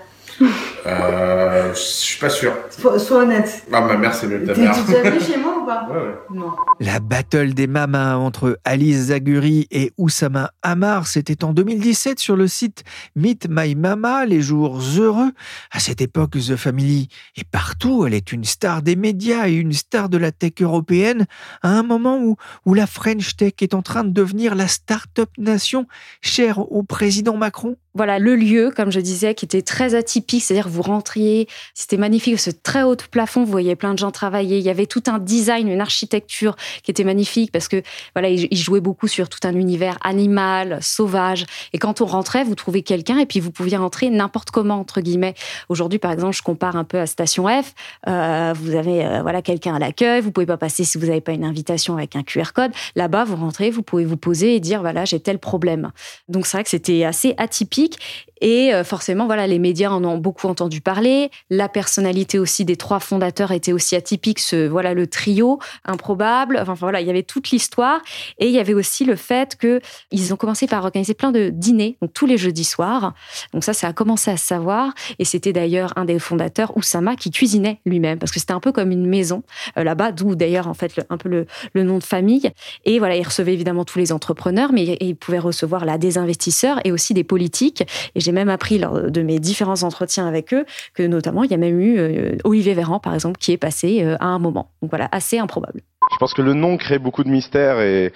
Euh, 0.85 1.73
je 1.73 1.79
suis 1.79 2.19
pas 2.19 2.29
sûr. 2.29 2.53
Sois 2.69 3.23
honnête. 3.23 3.65
Ah, 3.71 3.81
ma 3.81 3.97
mère, 3.97 4.13
c'est 4.13 4.27
mieux 4.27 4.39
que 4.39 4.45
ta 4.47 4.53
T'es 4.53 4.61
mère. 4.61 4.85
déjà 4.85 5.01
venu 5.09 5.19
chez 5.19 5.37
moi 5.37 5.57
ou 5.61 5.65
pas 5.65 5.87
Ouais, 5.89 5.97
ouais. 5.97 6.15
Non. 6.33 6.51
La 6.79 6.99
battle 6.99 7.53
des 7.53 7.67
mamas 7.67 8.15
entre 8.17 8.59
Alice 8.65 9.07
Zaguri 9.07 9.67
et 9.71 9.91
Oussama 9.97 10.51
Hamar, 10.61 11.07
c'était 11.07 11.43
en 11.43 11.53
2017 11.53 12.19
sur 12.19 12.35
le 12.35 12.47
site 12.47 12.83
Meet 13.15 13.47
My 13.49 13.75
Mama, 13.75 14.25
les 14.25 14.41
jours 14.41 14.79
heureux. 14.97 15.31
À 15.71 15.79
cette 15.79 16.01
époque, 16.01 16.31
The 16.31 16.55
Family 16.55 17.07
est 17.35 17.49
partout. 17.49 18.05
Elle 18.05 18.13
est 18.13 18.31
une 18.31 18.43
star 18.43 18.81
des 18.81 18.95
médias 18.95 19.47
et 19.47 19.53
une 19.53 19.73
star 19.73 20.09
de 20.09 20.17
la 20.17 20.31
tech 20.31 20.53
européenne 20.61 21.25
à 21.63 21.69
un 21.69 21.83
moment 21.83 22.19
où, 22.19 22.35
où 22.65 22.73
la 22.73 22.87
French 22.87 23.35
Tech 23.37 23.53
est 23.61 23.73
en 23.73 23.81
train 23.81 24.03
de 24.03 24.09
devenir 24.11 24.55
la 24.55 24.67
start-up 24.67 25.29
nation 25.37 25.87
chère 26.21 26.59
au 26.71 26.83
président 26.83 27.37
Macron. 27.37 27.75
Voilà 27.95 28.19
le 28.19 28.35
lieu, 28.35 28.71
comme 28.75 28.91
je 28.91 28.99
disais, 28.99 29.33
qui 29.33 29.45
était 29.45 29.61
très 29.61 29.95
atypique, 29.95 30.43
c'est-à-dire 30.43 30.69
vous 30.69 30.81
rentriez, 30.81 31.47
c'était 31.73 31.97
magnifique, 31.97 32.39
ce 32.39 32.51
très 32.51 32.83
haut 32.83 32.95
plafond, 33.09 33.43
vous 33.43 33.51
voyez 33.51 33.75
plein 33.75 33.93
de 33.93 33.99
gens 33.99 34.11
travailler, 34.11 34.57
il 34.57 34.63
y 34.63 34.69
avait 34.69 34.85
tout 34.85 35.03
un 35.07 35.19
design, 35.19 35.67
une 35.67 35.81
architecture 35.81 36.55
qui 36.83 36.91
était 36.91 37.03
magnifique 37.03 37.51
parce 37.51 37.67
que 37.67 37.81
voilà, 38.13 38.29
ils 38.29 38.57
jouaient 38.57 38.81
beaucoup 38.81 39.07
sur 39.07 39.29
tout 39.29 39.39
un 39.43 39.55
univers 39.55 39.97
animal, 40.03 40.79
sauvage, 40.81 41.45
et 41.73 41.77
quand 41.77 42.01
on 42.01 42.05
rentrait, 42.05 42.43
vous 42.43 42.55
trouvez 42.55 42.81
quelqu'un 42.81 43.17
et 43.17 43.25
puis 43.25 43.39
vous 43.39 43.51
pouviez 43.51 43.77
rentrer 43.77 44.09
n'importe 44.09 44.51
comment 44.51 44.75
entre 44.75 45.01
guillemets. 45.01 45.35
Aujourd'hui, 45.69 45.99
par 45.99 46.11
exemple, 46.11 46.35
je 46.35 46.41
compare 46.41 46.75
un 46.75 46.83
peu 46.83 46.99
à 46.99 47.05
Station 47.05 47.47
F, 47.47 47.73
euh, 48.07 48.53
vous 48.55 48.75
avez 48.75 49.05
euh, 49.05 49.21
voilà 49.21 49.41
quelqu'un 49.41 49.75
à 49.75 49.79
l'accueil, 49.79 50.21
vous 50.21 50.31
pouvez 50.31 50.45
pas 50.45 50.57
passer 50.57 50.83
si 50.83 50.97
vous 50.97 51.07
n'avez 51.07 51.21
pas 51.21 51.31
une 51.31 51.45
invitation 51.45 51.95
avec 51.95 52.15
un 52.15 52.23
QR 52.23 52.51
code. 52.53 52.71
Là-bas, 52.95 53.23
vous 53.23 53.35
rentrez, 53.35 53.69
vous 53.69 53.83
pouvez 53.83 54.05
vous 54.05 54.17
poser 54.17 54.55
et 54.55 54.59
dire 54.59 54.81
voilà, 54.81 55.05
j'ai 55.05 55.19
tel 55.19 55.39
problème. 55.39 55.91
Donc 56.27 56.45
c'est 56.45 56.57
vrai 56.57 56.63
que 56.63 56.69
c'était 56.69 57.03
assez 57.03 57.33
atypique 57.37 57.84
musique 57.85 57.99
et 58.41 58.73
euh, 58.73 58.83
forcément, 58.83 59.25
voilà, 59.25 59.47
les 59.47 59.59
médias 59.59 59.89
en 59.89 60.03
ont 60.03 60.17
beaucoup 60.17 60.47
entendu 60.47 60.81
parler. 60.81 61.29
La 61.49 61.69
personnalité 61.69 62.39
aussi 62.39 62.65
des 62.65 62.75
trois 62.75 62.99
fondateurs 62.99 63.51
était 63.51 63.73
aussi 63.73 63.95
atypique. 63.95 64.39
Ce, 64.39 64.67
voilà, 64.67 64.93
le 64.93 65.07
trio 65.07 65.59
improbable. 65.85 66.57
Enfin, 66.61 66.73
voilà, 66.73 67.01
il 67.01 67.07
y 67.07 67.09
avait 67.09 67.23
toute 67.23 67.51
l'histoire. 67.51 68.01
Et 68.39 68.47
il 68.47 68.51
y 68.51 68.59
avait 68.59 68.73
aussi 68.73 69.05
le 69.05 69.15
fait 69.15 69.55
que 69.55 69.79
ils 70.11 70.33
ont 70.33 70.37
commencé 70.37 70.67
par 70.67 70.83
organiser 70.83 71.13
plein 71.13 71.31
de 71.31 71.49
dîners, 71.49 71.97
donc 72.01 72.13
tous 72.13 72.25
les 72.25 72.37
jeudis 72.37 72.63
soirs. 72.63 73.13
Donc 73.53 73.63
ça, 73.63 73.73
ça 73.73 73.87
a 73.87 73.93
commencé 73.93 74.31
à 74.31 74.37
se 74.37 74.45
savoir. 74.45 74.93
Et 75.19 75.25
c'était 75.25 75.53
d'ailleurs 75.53 75.93
un 75.95 76.05
des 76.05 76.19
fondateurs, 76.19 76.75
Oussama, 76.77 77.15
qui 77.15 77.31
cuisinait 77.31 77.79
lui-même, 77.85 78.19
parce 78.19 78.31
que 78.31 78.39
c'était 78.39 78.53
un 78.53 78.59
peu 78.59 78.71
comme 78.71 78.91
une 78.91 79.07
maison 79.07 79.43
euh, 79.77 79.83
là-bas, 79.83 80.11
d'où 80.11 80.35
d'ailleurs 80.35 80.67
en 80.67 80.73
fait 80.73 81.05
un 81.09 81.17
peu 81.17 81.29
le, 81.29 81.83
nom 81.83 81.97
de 81.97 82.03
famille. 82.03 82.51
Et 82.85 82.99
voilà, 82.99 83.15
il 83.15 83.23
recevait 83.23 83.53
évidemment 83.53 83.85
tous 83.85 83.99
les 83.99 84.11
entrepreneurs, 84.11 84.71
mais 84.73 84.97
il 84.99 85.15
pouvait 85.15 85.39
recevoir 85.39 85.85
là 85.85 85.97
des 85.97 86.17
investisseurs 86.17 86.79
et 86.83 86.91
aussi 86.91 87.13
des 87.13 87.23
politiques. 87.23 87.83
Et 88.15 88.19
j'ai 88.19 88.31
même 88.35 88.49
appris 88.49 88.77
lors 88.77 89.09
de 89.09 89.21
mes 89.21 89.39
différents 89.39 89.81
entretiens 89.83 90.27
avec 90.27 90.53
eux 90.53 90.65
que 90.93 91.03
notamment 91.03 91.43
il 91.43 91.49
y 91.49 91.53
a 91.53 91.57
même 91.57 91.79
eu 91.79 91.97
euh, 91.97 92.35
Olivier 92.43 92.73
Véran, 92.73 92.99
par 92.99 93.15
exemple, 93.15 93.39
qui 93.39 93.51
est 93.51 93.57
passé 93.57 94.03
euh, 94.03 94.17
à 94.19 94.27
un 94.27 94.39
moment. 94.39 94.69
Donc 94.81 94.91
voilà, 94.91 95.09
assez 95.11 95.39
improbable. 95.39 95.81
Je 96.11 96.17
pense 96.17 96.33
que 96.35 96.43
le 96.43 96.53
nom 96.53 96.77
crée 96.77 96.99
beaucoup 96.99 97.23
de 97.23 97.29
mystères 97.29 97.81
et, 97.81 98.13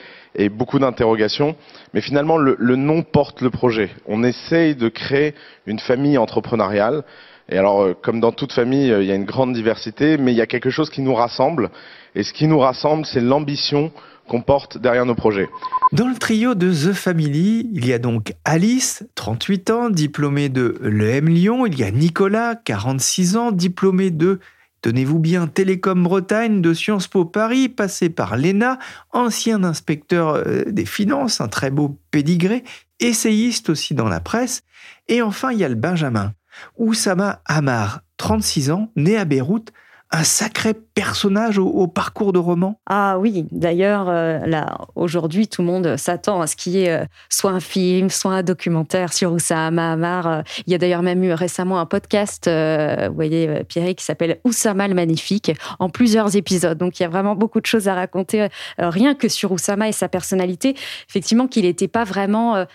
beaucoup 0.51 0.77
d'interrogations, 0.77 1.55
mais 1.93 2.01
finalement 2.01 2.37
le, 2.37 2.75
nom 2.75 3.01
porte 3.01 3.41
le 3.41 3.49
projet. 3.49 3.89
On 4.07 4.23
essaye 4.23 4.75
de 4.75 4.87
créer 4.87 5.33
une 5.65 5.79
famille 5.79 6.17
entrepreneuriale. 6.17 7.03
Et 7.51 7.57
alors, 7.57 7.81
euh, 7.81 7.97
comme 7.99 8.19
dans 8.19 8.31
toute 8.31 8.53
famille, 8.53 8.89
il 8.89 9.05
y 9.05 9.11
a 9.11 9.15
une 9.15 9.25
grande 9.25 9.53
diversité, 9.53 10.17
mais 10.17 10.31
il 10.31 10.37
y 10.37 10.41
a 10.41 10.45
quelque 10.45 10.69
chose 10.69 10.91
qui 10.91 11.01
nous 11.01 11.15
rassemble. 11.15 11.71
Et 12.13 12.21
ce 12.21 12.31
qui 12.31 12.47
nous 12.47 12.59
rassemble, 12.59 13.05
c'est 13.05 13.21
l'ambition 13.21 13.91
qu'on 14.29 14.41
porte 14.41 14.77
derrière 14.77 15.05
nos 15.05 15.15
projets. 15.15 15.49
Dans 15.91 16.07
le 16.07 16.15
trio 16.15 16.55
de 16.55 16.71
The 16.71 16.93
Family, 16.93 17.69
il 17.73 17.85
y 17.85 17.93
a 17.93 17.99
donc 17.99 18.33
Alice, 18.45 19.03
38 19.15 19.69
ans, 19.71 19.89
diplômée 19.89 20.47
de 20.47 20.77
l'EM 20.81 21.27
Lyon. 21.27 21.65
Il 21.65 21.77
y 21.77 21.83
a 21.83 21.91
Nicolas, 21.91 22.55
46 22.55 23.35
ans, 23.35 23.51
diplômé 23.51 24.11
de, 24.11 24.39
tenez-vous 24.81 25.19
bien, 25.19 25.47
Télécom 25.47 26.03
Bretagne, 26.03 26.61
de 26.61 26.73
Sciences 26.73 27.07
Po 27.07 27.25
Paris, 27.25 27.69
passé 27.69 28.09
par 28.09 28.37
l'ENA, 28.37 28.77
ancien 29.11 29.63
inspecteur 29.63 30.35
euh, 30.35 30.63
des 30.67 30.85
finances, 30.85 31.41
un 31.41 31.47
très 31.47 31.71
beau 31.71 31.97
pédigré, 32.11 32.63
essayiste 32.99 33.69
aussi 33.69 33.95
dans 33.95 34.07
la 34.07 34.19
presse. 34.19 34.63
Et 35.07 35.21
enfin, 35.23 35.51
il 35.51 35.57
y 35.57 35.63
a 35.63 35.69
le 35.69 35.75
Benjamin, 35.75 36.33
Oussama 36.77 37.41
Hamar, 37.45 38.01
36 38.17 38.69
ans, 38.71 38.91
né 38.95 39.17
à 39.17 39.25
Beyrouth, 39.25 39.71
un 40.11 40.23
sacré 40.23 40.73
personnage 40.73 41.59
au, 41.59 41.87
parcours 41.87 42.33
de 42.33 42.39
roman? 42.39 42.79
Ah 42.87 43.19
oui, 43.19 43.45
d'ailleurs, 43.51 44.09
euh, 44.09 44.39
là, 44.45 44.79
aujourd'hui, 44.95 45.47
tout 45.47 45.61
le 45.61 45.67
monde 45.67 45.97
s'attend 45.97 46.41
à 46.41 46.47
ce 46.47 46.55
qu'il 46.55 46.73
y 46.73 46.83
ait 46.83 46.91
euh, 46.91 47.05
soit 47.29 47.51
un 47.51 47.59
film, 47.59 48.09
soit 48.09 48.31
un 48.31 48.43
documentaire 48.43 49.13
sur 49.13 49.31
Oussama 49.31 49.91
Hamar. 49.91 50.27
Euh, 50.27 50.41
Il 50.65 50.71
y 50.71 50.75
a 50.75 50.79
d'ailleurs 50.79 51.03
même 51.03 51.23
eu 51.23 51.33
récemment 51.33 51.79
un 51.79 51.85
podcast, 51.85 52.49
vous 52.49 53.13
voyez, 53.13 53.63
Pierre, 53.65 53.93
qui 53.95 54.03
s'appelle 54.03 54.39
Oussama 54.43 54.87
le 54.87 54.95
Magnifique, 54.95 55.51
en 55.77 55.89
plusieurs 55.89 56.35
épisodes. 56.35 56.77
Donc 56.77 56.99
il 56.99 57.03
y 57.03 57.05
a 57.05 57.09
vraiment 57.09 57.35
beaucoup 57.35 57.61
de 57.61 57.65
choses 57.65 57.87
à 57.87 57.93
raconter, 57.93 58.47
rien 58.77 59.13
que 59.13 59.27
sur 59.27 59.51
Oussama 59.51 59.87
et 59.89 59.91
sa 59.91 60.09
personnalité. 60.09 60.75
Effectivement, 61.07 61.47
qu'il 61.47 61.65
n'était 61.65 61.87
pas 61.87 62.03
vraiment. 62.03 62.65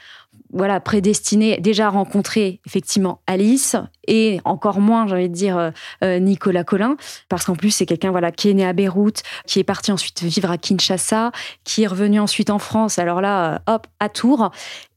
voilà, 0.52 0.80
prédestiné 0.80 1.58
déjà 1.60 1.86
à 1.86 1.90
rencontrer 1.90 2.60
effectivement 2.66 3.20
Alice 3.26 3.76
et 4.06 4.40
encore 4.44 4.80
moins, 4.80 5.06
j'ai 5.06 5.14
envie 5.14 5.28
de 5.28 5.34
dire, 5.34 5.58
euh, 5.58 5.70
euh, 6.02 6.18
Nicolas 6.18 6.64
Collin, 6.64 6.96
parce 7.28 7.44
qu'en 7.44 7.54
plus, 7.54 7.70
c'est 7.70 7.86
quelqu'un 7.86 8.10
voilà, 8.10 8.30
qui 8.32 8.50
est 8.50 8.54
né 8.54 8.64
à 8.64 8.72
Beyrouth, 8.72 9.22
qui 9.46 9.60
est 9.60 9.64
parti 9.64 9.92
ensuite 9.92 10.22
vivre 10.22 10.50
à 10.50 10.58
Kinshasa, 10.58 11.32
qui 11.64 11.82
est 11.82 11.86
revenu 11.86 12.20
ensuite 12.20 12.50
en 12.50 12.58
France, 12.58 12.98
alors 12.98 13.20
là, 13.20 13.54
euh, 13.54 13.74
hop, 13.74 13.86
à 14.00 14.08
Tours. 14.08 14.50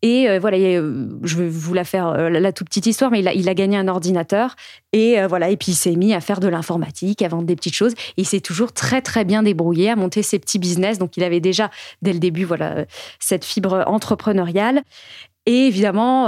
Et 0.03 0.37
voilà, 0.37 0.57
je 0.57 1.37
vais 1.37 1.47
vous 1.49 1.73
la 1.73 1.83
faire, 1.83 2.29
la, 2.29 2.51
toute 2.53 2.67
petite 2.67 2.85
histoire, 2.85 3.09
mais 3.09 3.19
il 3.19 3.49
a, 3.49 3.53
gagné 3.55 3.77
un 3.77 3.87
ordinateur. 3.87 4.55
Et 4.93 5.17
voilà, 5.25 5.49
et 5.49 5.57
puis 5.57 5.71
il 5.71 5.75
s'est 5.75 5.95
mis 5.95 6.13
à 6.13 6.21
faire 6.21 6.39
de 6.39 6.47
l'informatique, 6.47 7.23
à 7.23 7.27
vendre 7.27 7.45
des 7.45 7.55
petites 7.55 7.73
choses. 7.73 7.93
Et 7.93 8.21
il 8.21 8.25
s'est 8.25 8.39
toujours 8.39 8.73
très, 8.73 9.01
très 9.01 9.25
bien 9.25 9.41
débrouillé 9.41 9.89
à 9.89 9.95
monter 9.95 10.21
ses 10.21 10.37
petits 10.37 10.59
business. 10.59 10.99
Donc 10.99 11.17
il 11.17 11.23
avait 11.23 11.39
déjà, 11.39 11.71
dès 12.03 12.13
le 12.13 12.19
début, 12.19 12.43
voilà, 12.43 12.85
cette 13.19 13.43
fibre 13.43 13.85
entrepreneuriale. 13.87 14.83
Et 15.47 15.65
évidemment, 15.65 16.27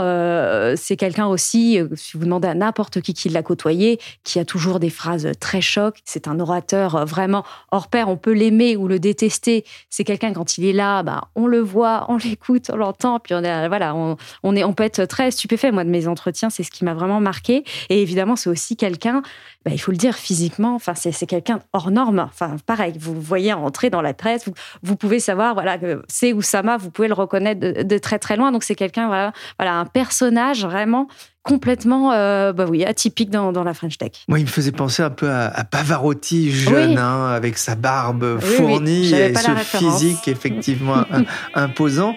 c'est 0.75 0.98
quelqu'un 0.98 1.27
aussi, 1.27 1.77
si 1.93 2.17
vous 2.17 2.24
demandez 2.24 2.48
à 2.48 2.55
n'importe 2.70 3.02
qui 3.02 3.16
qui 3.16 3.30
l'a 3.30 3.42
côtoyé, 3.42 4.00
qui 4.24 4.38
a 4.38 4.46
toujours 4.46 4.80
des 4.80 4.92
phrases 4.92 5.28
très 5.40 5.60
chocs. 5.60 5.98
C'est 6.06 6.28
un 6.28 6.40
orateur 6.40 6.96
euh, 6.96 7.04
vraiment 7.06 7.44
hors 7.72 7.88
pair. 7.88 8.10
On 8.10 8.18
peut 8.18 8.32
l'aimer 8.32 8.78
ou 8.78 8.88
le 8.88 9.00
détester. 9.00 9.66
C'est 9.90 10.04
quelqu'un, 10.04 10.34
quand 10.34 10.60
il 10.60 10.66
est 10.66 10.74
là, 10.74 11.02
bah, 11.02 11.30
on 11.36 11.48
le 11.48 11.60
voit, 11.60 12.06
on 12.10 12.18
l'écoute, 12.18 12.70
on 12.72 12.76
l'entend. 12.76 13.20
Puis 13.20 13.34
on, 13.34 13.44
est, 13.44 13.68
voilà, 13.68 13.96
on, 13.96 14.56
est, 14.56 14.64
on 14.64 14.74
peut 14.74 14.84
être 14.84 15.06
très 15.06 15.32
stupéfait. 15.32 15.72
Moi, 15.72 15.84
de 15.84 15.90
mes 15.90 16.08
entretiens, 16.08 16.52
c'est 16.52 16.62
ce 16.62 16.70
qui 16.70 16.86
m'a 16.86 16.94
vraiment 16.94 17.20
marqué. 17.20 17.64
Et 17.90 18.04
évidemment, 18.04 18.36
c'est 18.36 18.52
aussi 18.52 18.78
quelqu'un, 18.78 19.24
bah, 19.66 19.72
il 19.74 19.80
faut 19.80 19.92
le 19.92 19.98
dire 19.98 20.16
physiquement, 20.16 20.76
enfin, 20.76 20.94
c'est 20.94 21.12
c'est 21.12 21.26
quelqu'un 21.26 21.60
hors 21.74 21.90
norme. 21.90 22.20
Enfin, 22.20 22.56
pareil, 22.68 22.94
vous 23.00 23.20
voyez 23.20 23.52
entrer 23.54 23.90
dans 23.90 24.02
la 24.02 24.14
presse, 24.14 24.46
vous, 24.46 24.54
vous 24.84 24.96
pouvez 24.96 25.20
savoir 25.20 25.56
voilà, 25.56 25.80
que 25.80 26.04
c'est 26.08 26.34
Oussama, 26.34 26.78
vous 26.78 26.92
pouvez 26.92 27.08
le 27.08 27.16
reconnaître 27.16 27.60
de, 27.60 27.82
de 27.82 27.98
très 27.98 28.20
très 28.20 28.36
loin. 28.36 28.52
Donc, 28.52 28.64
c'est 28.64 28.76
quelqu'un, 28.76 29.08
voilà, 29.08 29.34
voilà, 29.58 29.80
un 29.80 29.86
personnage 29.86 30.64
vraiment 30.64 31.08
complètement 31.43 32.12
euh, 32.13 32.53
bah 32.53 32.65
oui, 32.69 32.84
atypique 32.86 33.29
dans, 33.29 33.51
dans 33.51 33.63
la 33.63 33.74
French 33.74 33.98
Tech. 33.98 34.12
Moi, 34.27 34.39
il 34.39 34.43
me 34.46 34.50
faisait 34.50 34.72
penser 34.72 35.01
un 35.03 35.10
peu 35.10 35.29
à, 35.29 35.48
à 35.48 35.63
Pavarotti 35.63 36.51
jeune, 36.51 36.91
Oui. 36.91 36.98
hein, 36.98 37.27
avec 37.34 37.58
sa 37.58 37.75
barbe 37.75 38.24
Oui, 38.24 38.48
oui, 38.50 38.55
fournie 38.55 39.13
et 39.13 39.34
ce 39.34 39.51
physique 39.77 40.27
effectivement 40.27 40.98
im- 41.12 41.25
imposant. 41.55 42.15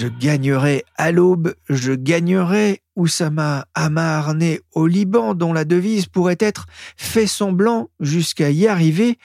Je 0.00 0.06
gagnerai 0.06 0.84
à 0.96 1.10
l'aube, 1.10 1.56
je 1.68 1.92
gagnerai 1.92 2.82
Oussama 2.94 3.66
Hamar, 3.74 4.32
né 4.34 4.60
au 4.72 4.86
Liban, 4.86 5.34
dont 5.34 5.52
la 5.52 5.64
devise 5.64 6.06
pourrait 6.06 6.36
être 6.38 6.66
fait 6.96 7.26
semblant 7.26 7.90
jusqu'à 7.98 8.48
y 8.50 8.68
arriver. 8.68 9.18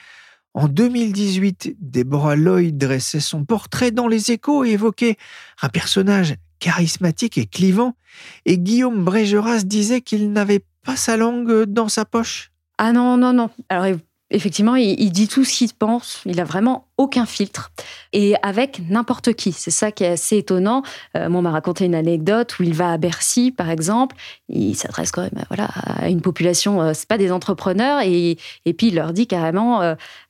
En 0.52 0.66
2018, 0.66 1.76
Deborah 1.78 2.34
Lloyd 2.34 2.76
dressait 2.76 3.20
son 3.20 3.44
portrait 3.44 3.92
dans 3.92 4.08
les 4.08 4.32
échos 4.32 4.64
et 4.64 4.70
évoquait 4.70 5.16
un 5.62 5.68
personnage 5.68 6.34
charismatique 6.58 7.38
et 7.38 7.46
clivant, 7.46 7.94
et 8.44 8.58
Guillaume 8.58 9.04
Brégeras 9.04 9.62
disait 9.62 10.00
qu'il 10.00 10.32
n'avait 10.32 10.64
pas 10.84 10.96
sa 10.96 11.16
langue 11.16 11.66
dans 11.66 11.88
sa 11.88 12.04
poche. 12.04 12.50
Ah 12.78 12.90
non, 12.90 13.16
non, 13.16 13.32
non. 13.32 13.50
Effectivement, 14.34 14.74
il, 14.76 15.10
dit 15.12 15.28
tout 15.28 15.44
ce 15.44 15.52
qu'il 15.52 15.72
pense. 15.72 16.20
Il 16.26 16.40
a 16.40 16.44
vraiment 16.44 16.86
aucun 16.98 17.26
filtre. 17.26 17.70
Et 18.12 18.34
avec 18.42 18.80
n'importe 18.90 19.32
qui. 19.34 19.52
C'est 19.52 19.70
ça 19.70 19.92
qui 19.92 20.04
est 20.04 20.08
assez 20.08 20.38
étonnant. 20.38 20.82
Euh, 21.16 21.28
moi, 21.28 21.38
on 21.38 21.42
m'a 21.42 21.50
raconté 21.50 21.84
une 21.84 21.94
anecdote 21.94 22.58
où 22.58 22.62
il 22.62 22.74
va 22.74 22.92
à 22.92 22.98
Bercy, 22.98 23.52
par 23.52 23.70
exemple. 23.70 24.16
Il 24.48 24.74
s'adresse 24.74 25.10
quand 25.10 25.22
même 25.22 25.44
voilà, 25.48 25.68
à 25.84 26.08
une 26.08 26.20
population, 26.20 26.82
euh, 26.82 26.92
c'est 26.94 27.08
pas 27.08 27.18
des 27.18 27.32
entrepreneurs. 27.32 28.00
Et, 28.04 28.36
et 28.64 28.74
puis, 28.74 28.88
il 28.88 28.96
leur 28.96 29.12
dit 29.12 29.26
carrément 29.26 29.82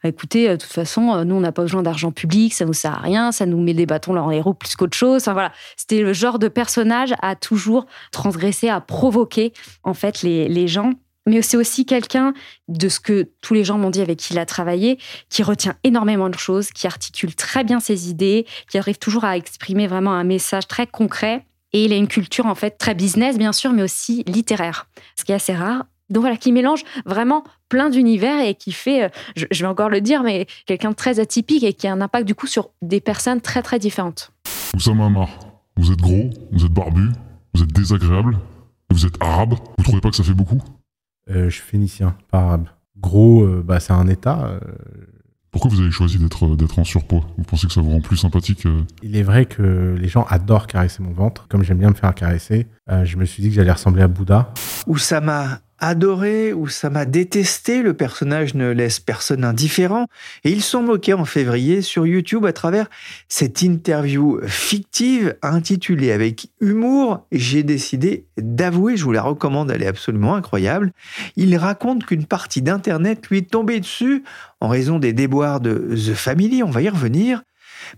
euh, 0.04 0.10
écoutez, 0.10 0.48
euh, 0.48 0.56
de 0.56 0.62
toute 0.62 0.72
façon, 0.72 1.12
euh, 1.14 1.24
nous, 1.24 1.34
on 1.34 1.40
n'a 1.40 1.52
pas 1.52 1.62
besoin 1.62 1.82
d'argent 1.82 2.12
public, 2.12 2.52
ça 2.52 2.64
nous 2.64 2.72
sert 2.72 2.94
à 2.94 2.98
rien, 2.98 3.32
ça 3.32 3.46
nous 3.46 3.60
met 3.60 3.74
des 3.74 3.86
bâtons 3.86 4.14
dans 4.14 4.28
les 4.28 4.40
roues 4.40 4.54
plus 4.54 4.76
qu'autre 4.76 4.96
chose. 4.96 5.22
Enfin, 5.22 5.32
voilà. 5.32 5.52
C'était 5.76 6.02
le 6.02 6.12
genre 6.12 6.38
de 6.38 6.48
personnage 6.48 7.14
à 7.22 7.36
toujours 7.36 7.86
transgresser, 8.12 8.68
à 8.68 8.80
provoquer, 8.80 9.52
en 9.82 9.94
fait, 9.94 10.22
les, 10.22 10.48
les 10.48 10.68
gens 10.68 10.92
mais 11.26 11.42
c'est 11.42 11.56
aussi 11.56 11.86
quelqu'un 11.86 12.34
de 12.68 12.88
ce 12.88 13.00
que 13.00 13.30
tous 13.40 13.54
les 13.54 13.64
gens 13.64 13.78
m'ont 13.78 13.90
dit 13.90 14.00
avec 14.00 14.18
qui 14.18 14.34
il 14.34 14.38
a 14.38 14.46
travaillé, 14.46 14.98
qui 15.30 15.42
retient 15.42 15.74
énormément 15.84 16.28
de 16.28 16.38
choses, 16.38 16.70
qui 16.70 16.86
articule 16.86 17.34
très 17.34 17.64
bien 17.64 17.80
ses 17.80 18.10
idées, 18.10 18.46
qui 18.70 18.78
arrive 18.78 18.98
toujours 18.98 19.24
à 19.24 19.36
exprimer 19.36 19.86
vraiment 19.86 20.12
un 20.12 20.24
message 20.24 20.68
très 20.68 20.86
concret. 20.86 21.46
Et 21.72 21.84
il 21.84 21.92
a 21.92 21.96
une 21.96 22.08
culture 22.08 22.46
en 22.46 22.54
fait 22.54 22.78
très 22.78 22.94
business 22.94 23.38
bien 23.38 23.52
sûr, 23.52 23.72
mais 23.72 23.82
aussi 23.82 24.22
littéraire, 24.26 24.86
ce 25.16 25.24
qui 25.24 25.32
est 25.32 25.36
assez 25.36 25.54
rare. 25.54 25.84
Donc 26.10 26.20
voilà, 26.20 26.36
qui 26.36 26.52
mélange 26.52 26.82
vraiment 27.06 27.44
plein 27.70 27.88
d'univers 27.88 28.40
et 28.40 28.54
qui 28.54 28.72
fait, 28.72 29.04
euh, 29.04 29.08
je, 29.36 29.46
vais 29.50 29.66
encore 29.66 29.88
le 29.88 30.02
dire, 30.02 30.22
mais 30.22 30.46
quelqu'un 30.66 30.90
de 30.90 30.94
très 30.94 31.18
atypique 31.18 31.64
et 31.64 31.72
qui 31.72 31.86
a 31.86 31.92
un 31.92 32.00
impact 32.02 32.26
du 32.26 32.34
coup 32.34 32.46
sur 32.46 32.70
des 32.82 33.00
personnes 33.00 33.40
très 33.40 33.62
très 33.62 33.78
différentes. 33.78 34.30
Oussama 34.76 35.06
Hamar, 35.06 35.30
vous 35.76 35.90
êtes 35.90 36.00
gros, 36.00 36.30
vous 36.52 36.64
êtes 36.66 36.72
barbu, 36.72 37.08
vous 37.54 37.62
êtes 37.62 37.72
désagréable, 37.72 38.38
vous 38.90 39.06
êtes 39.06 39.14
arabe. 39.20 39.54
Vous 39.78 39.84
trouvez 39.84 40.00
pas 40.00 40.10
que 40.10 40.16
ça 40.16 40.22
fait 40.22 40.34
beaucoup? 40.34 40.60
Je 41.28 41.48
suis 41.50 41.62
phénicien, 41.62 42.16
pas 42.30 42.40
arabe. 42.40 42.66
Gros, 43.00 43.42
euh, 43.44 43.62
bah, 43.66 43.80
c'est 43.80 43.92
un 43.92 44.06
état. 44.08 44.44
euh, 44.46 44.58
Pourquoi 45.50 45.70
vous 45.70 45.80
avez 45.80 45.90
choisi 45.90 46.18
d'être 46.18 46.56
d'être 46.56 46.78
en 46.78 46.84
surpoids? 46.84 47.24
Vous 47.36 47.44
pensez 47.44 47.66
que 47.66 47.72
ça 47.72 47.80
vous 47.80 47.90
rend 47.90 48.00
plus 48.00 48.16
sympathique 48.16 48.66
euh? 48.66 48.82
Il 49.02 49.16
est 49.16 49.22
vrai 49.22 49.46
que 49.46 49.94
les 49.98 50.08
gens 50.08 50.24
adorent 50.28 50.66
caresser 50.66 51.02
mon 51.02 51.12
ventre. 51.12 51.46
Comme 51.48 51.62
j'aime 51.62 51.78
bien 51.78 51.90
me 51.90 51.94
faire 51.94 52.14
caresser, 52.14 52.66
euh, 52.90 53.04
je 53.04 53.16
me 53.16 53.24
suis 53.24 53.42
dit 53.42 53.48
que 53.50 53.54
j'allais 53.54 53.72
ressembler 53.72 54.02
à 54.02 54.08
Bouddha. 54.08 54.52
Oussama 54.86 55.60
adoré, 55.78 56.52
Oussama 56.52 57.04
détesté, 57.04 57.82
le 57.82 57.94
personnage 57.94 58.54
ne 58.54 58.70
laisse 58.70 59.00
personne 59.00 59.44
indifférent, 59.44 60.06
et 60.44 60.50
ils 60.50 60.62
sont 60.62 60.82
moqués 60.82 61.14
en 61.14 61.24
février 61.24 61.82
sur 61.82 62.06
YouTube 62.06 62.46
à 62.46 62.52
travers 62.52 62.88
cette 63.28 63.62
interview 63.62 64.40
fictive 64.46 65.36
intitulée 65.42 66.12
avec 66.12 66.48
humour 66.60 67.26
J'ai 67.32 67.62
décidé 67.62 68.26
d'avouer, 68.38 68.96
je 68.96 69.04
vous 69.04 69.12
la 69.12 69.22
recommande, 69.22 69.70
elle 69.70 69.82
est 69.82 69.86
absolument 69.86 70.34
incroyable. 70.34 70.92
Il 71.36 71.56
raconte 71.56 72.06
qu'une 72.06 72.26
partie 72.26 72.62
d'Internet 72.62 73.28
lui 73.28 73.38
est 73.38 73.50
tombée 73.50 73.80
dessus 73.80 74.24
en 74.60 74.68
raison 74.68 74.98
des 74.98 75.12
déboires 75.12 75.60
de 75.60 75.94
The 75.94 76.14
Family, 76.14 76.62
on 76.62 76.70
va 76.70 76.82
y 76.82 76.88
revenir, 76.88 77.42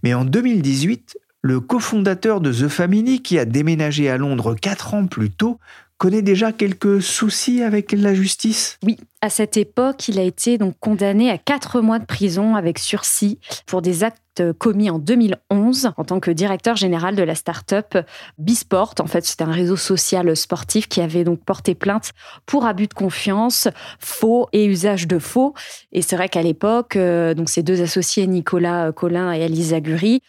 mais 0.02 0.14
en 0.14 0.24
2018, 0.24 1.18
le 1.42 1.60
cofondateur 1.60 2.40
de 2.40 2.52
The 2.52 2.68
Family, 2.68 3.22
qui 3.22 3.38
a 3.38 3.44
déménagé 3.44 4.10
à 4.10 4.16
Londres 4.16 4.56
quatre 4.60 4.94
ans 4.94 5.06
plus 5.06 5.30
tôt, 5.30 5.60
connaît 5.98 6.22
déjà 6.22 6.52
quelques 6.52 7.02
soucis 7.02 7.62
avec 7.62 7.92
la 7.92 8.14
justice? 8.14 8.78
Oui, 8.84 8.96
à 9.20 9.30
cette 9.30 9.56
époque, 9.56 10.08
il 10.08 10.18
a 10.18 10.22
été 10.22 10.58
donc 10.58 10.74
condamné 10.78 11.30
à 11.30 11.38
quatre 11.38 11.80
mois 11.80 11.98
de 11.98 12.04
prison 12.04 12.54
avec 12.54 12.78
sursis 12.78 13.38
pour 13.66 13.82
des 13.82 14.04
actes 14.04 14.52
commis 14.58 14.90
en 14.90 14.98
2011 14.98 15.92
en 15.96 16.04
tant 16.04 16.20
que 16.20 16.30
directeur 16.30 16.76
général 16.76 17.16
de 17.16 17.22
la 17.22 17.34
start-up 17.34 17.96
Bisport. 18.38 18.94
En 19.00 19.06
fait, 19.06 19.24
c'était 19.24 19.44
un 19.44 19.52
réseau 19.52 19.76
social 19.76 20.36
sportif 20.36 20.88
qui 20.88 21.00
avait 21.00 21.24
donc 21.24 21.42
porté 21.44 21.74
plainte 21.74 22.10
pour 22.44 22.66
abus 22.66 22.86
de 22.86 22.94
confiance, 22.94 23.68
faux 23.98 24.48
et 24.52 24.66
usage 24.66 25.08
de 25.08 25.18
faux. 25.18 25.54
Et 25.92 26.02
c'est 26.02 26.16
vrai 26.16 26.28
qu'à 26.28 26.42
l'époque, 26.42 26.96
euh, 26.96 27.34
donc 27.34 27.48
ces 27.48 27.62
deux 27.62 27.80
associés, 27.80 28.26
Nicolas 28.26 28.92
Collin 28.92 29.32
et 29.32 29.42
Alice 29.42 29.68
Zaguri, 29.68 30.22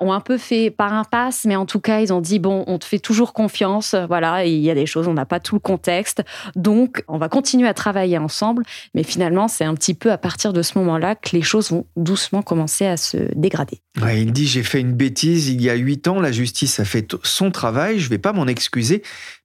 ont 0.00 0.12
un 0.12 0.20
peu 0.20 0.38
fait 0.38 0.70
par 0.70 0.92
impasse, 0.92 1.44
mais 1.44 1.56
en 1.56 1.66
tout 1.66 1.80
cas, 1.80 2.00
ils 2.00 2.12
ont 2.12 2.20
dit 2.20 2.38
bon, 2.38 2.64
on 2.66 2.78
te 2.78 2.84
fait 2.84 2.98
toujours 2.98 3.32
confiance. 3.32 3.94
Voilà, 4.08 4.44
il 4.44 4.58
y 4.58 4.70
a 4.70 4.74
des 4.74 4.86
choses, 4.86 5.08
on 5.08 5.14
n'a 5.14 5.26
pas 5.26 5.40
tout 5.40 5.54
le 5.54 5.60
contexte, 5.60 6.22
donc 6.56 7.04
on 7.08 7.18
va 7.18 7.28
continuer 7.28 7.68
à 7.68 7.74
travailler 7.74 8.18
ensemble. 8.18 8.64
Mais 8.94 9.02
finalement, 9.02 9.48
c'est 9.48 9.64
un 9.64 9.74
petit 9.74 9.94
peu 9.94 10.10
à 10.10 10.18
partir 10.18 10.52
de 10.52 10.62
ce 10.62 10.78
moment-là 10.78 11.14
que 11.14 11.36
les 11.36 11.42
choses 11.42 11.70
vont 11.70 11.86
doucement 11.96 12.42
commencer 12.42 12.86
à 12.86 12.96
se 12.96 13.16
dégrader. 13.34 13.80
Il 14.12 14.32
dit 14.32 14.46
j'ai 14.46 14.62
fait 14.62 14.80
une 14.80 14.92
bêtise 14.92 15.48
il 15.48 15.60
y 15.60 15.70
a 15.70 15.74
huit 15.74 16.08
ans, 16.08 16.20
la 16.20 16.32
justice 16.32 16.80
a 16.80 16.84
fait 16.84 17.16
son 17.22 17.50
travail, 17.50 17.98
je 17.98 18.08
vais 18.08 18.18
pas 18.18 18.32
m'en 18.32 18.46
excuser, 18.46 19.02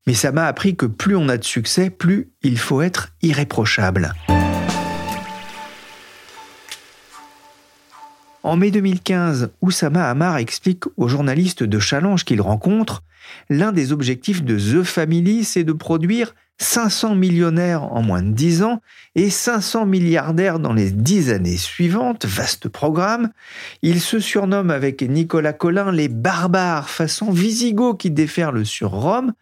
mais 0.08 0.14
ça 0.14 0.32
m'a 0.32 0.46
appris 0.46 0.76
que 0.76 0.86
plus 0.86 1.16
on 1.16 1.30
a 1.30 1.38
de 1.38 1.44
succès, 1.44 1.90
plus 1.90 2.32
il 2.44 2.58
faut 2.58 2.82
être 2.82 3.10
irréprochable. 3.22 4.14
En 8.46 8.58
mai 8.58 8.70
2015, 8.70 9.54
Oussama 9.62 10.08
Hamar 10.08 10.38
explique 10.38 10.84
aux 10.98 11.08
journalistes 11.08 11.64
de 11.64 11.80
Challenge 11.80 12.24
qu'il 12.24 12.42
rencontre 12.42 13.02
l'un 13.50 13.72
des 13.72 13.92
objectifs 13.92 14.44
de 14.44 14.56
The 14.56 14.84
Family, 14.84 15.44
c'est 15.44 15.64
de 15.64 15.74
produire 15.74 16.36
500 16.60 17.16
millionnaires 17.16 17.92
en 17.92 18.04
moins 18.04 18.22
de 18.22 18.30
10 18.30 18.62
ans 18.62 18.84
et 19.16 19.32
500 19.32 19.88
milliardaires 19.88 20.60
dans 20.60 20.74
les 20.74 20.92
10 20.92 21.32
années 21.32 21.58
suivantes. 21.58 22.28
Vaste 22.28 22.70
programme. 22.70 23.32
Il 23.82 24.00
se 24.00 24.20
surnomme 24.20 24.70
avec 24.70 25.02
Nicolas 25.02 25.54
Collin 25.54 25.92
les 25.92 26.08
barbares 26.08 26.92
façon 26.92 27.32
Visigoth 27.32 28.00
qui 28.00 28.12
déferlent 28.12 28.64
sur 28.64 28.92
Rome. 28.92 29.34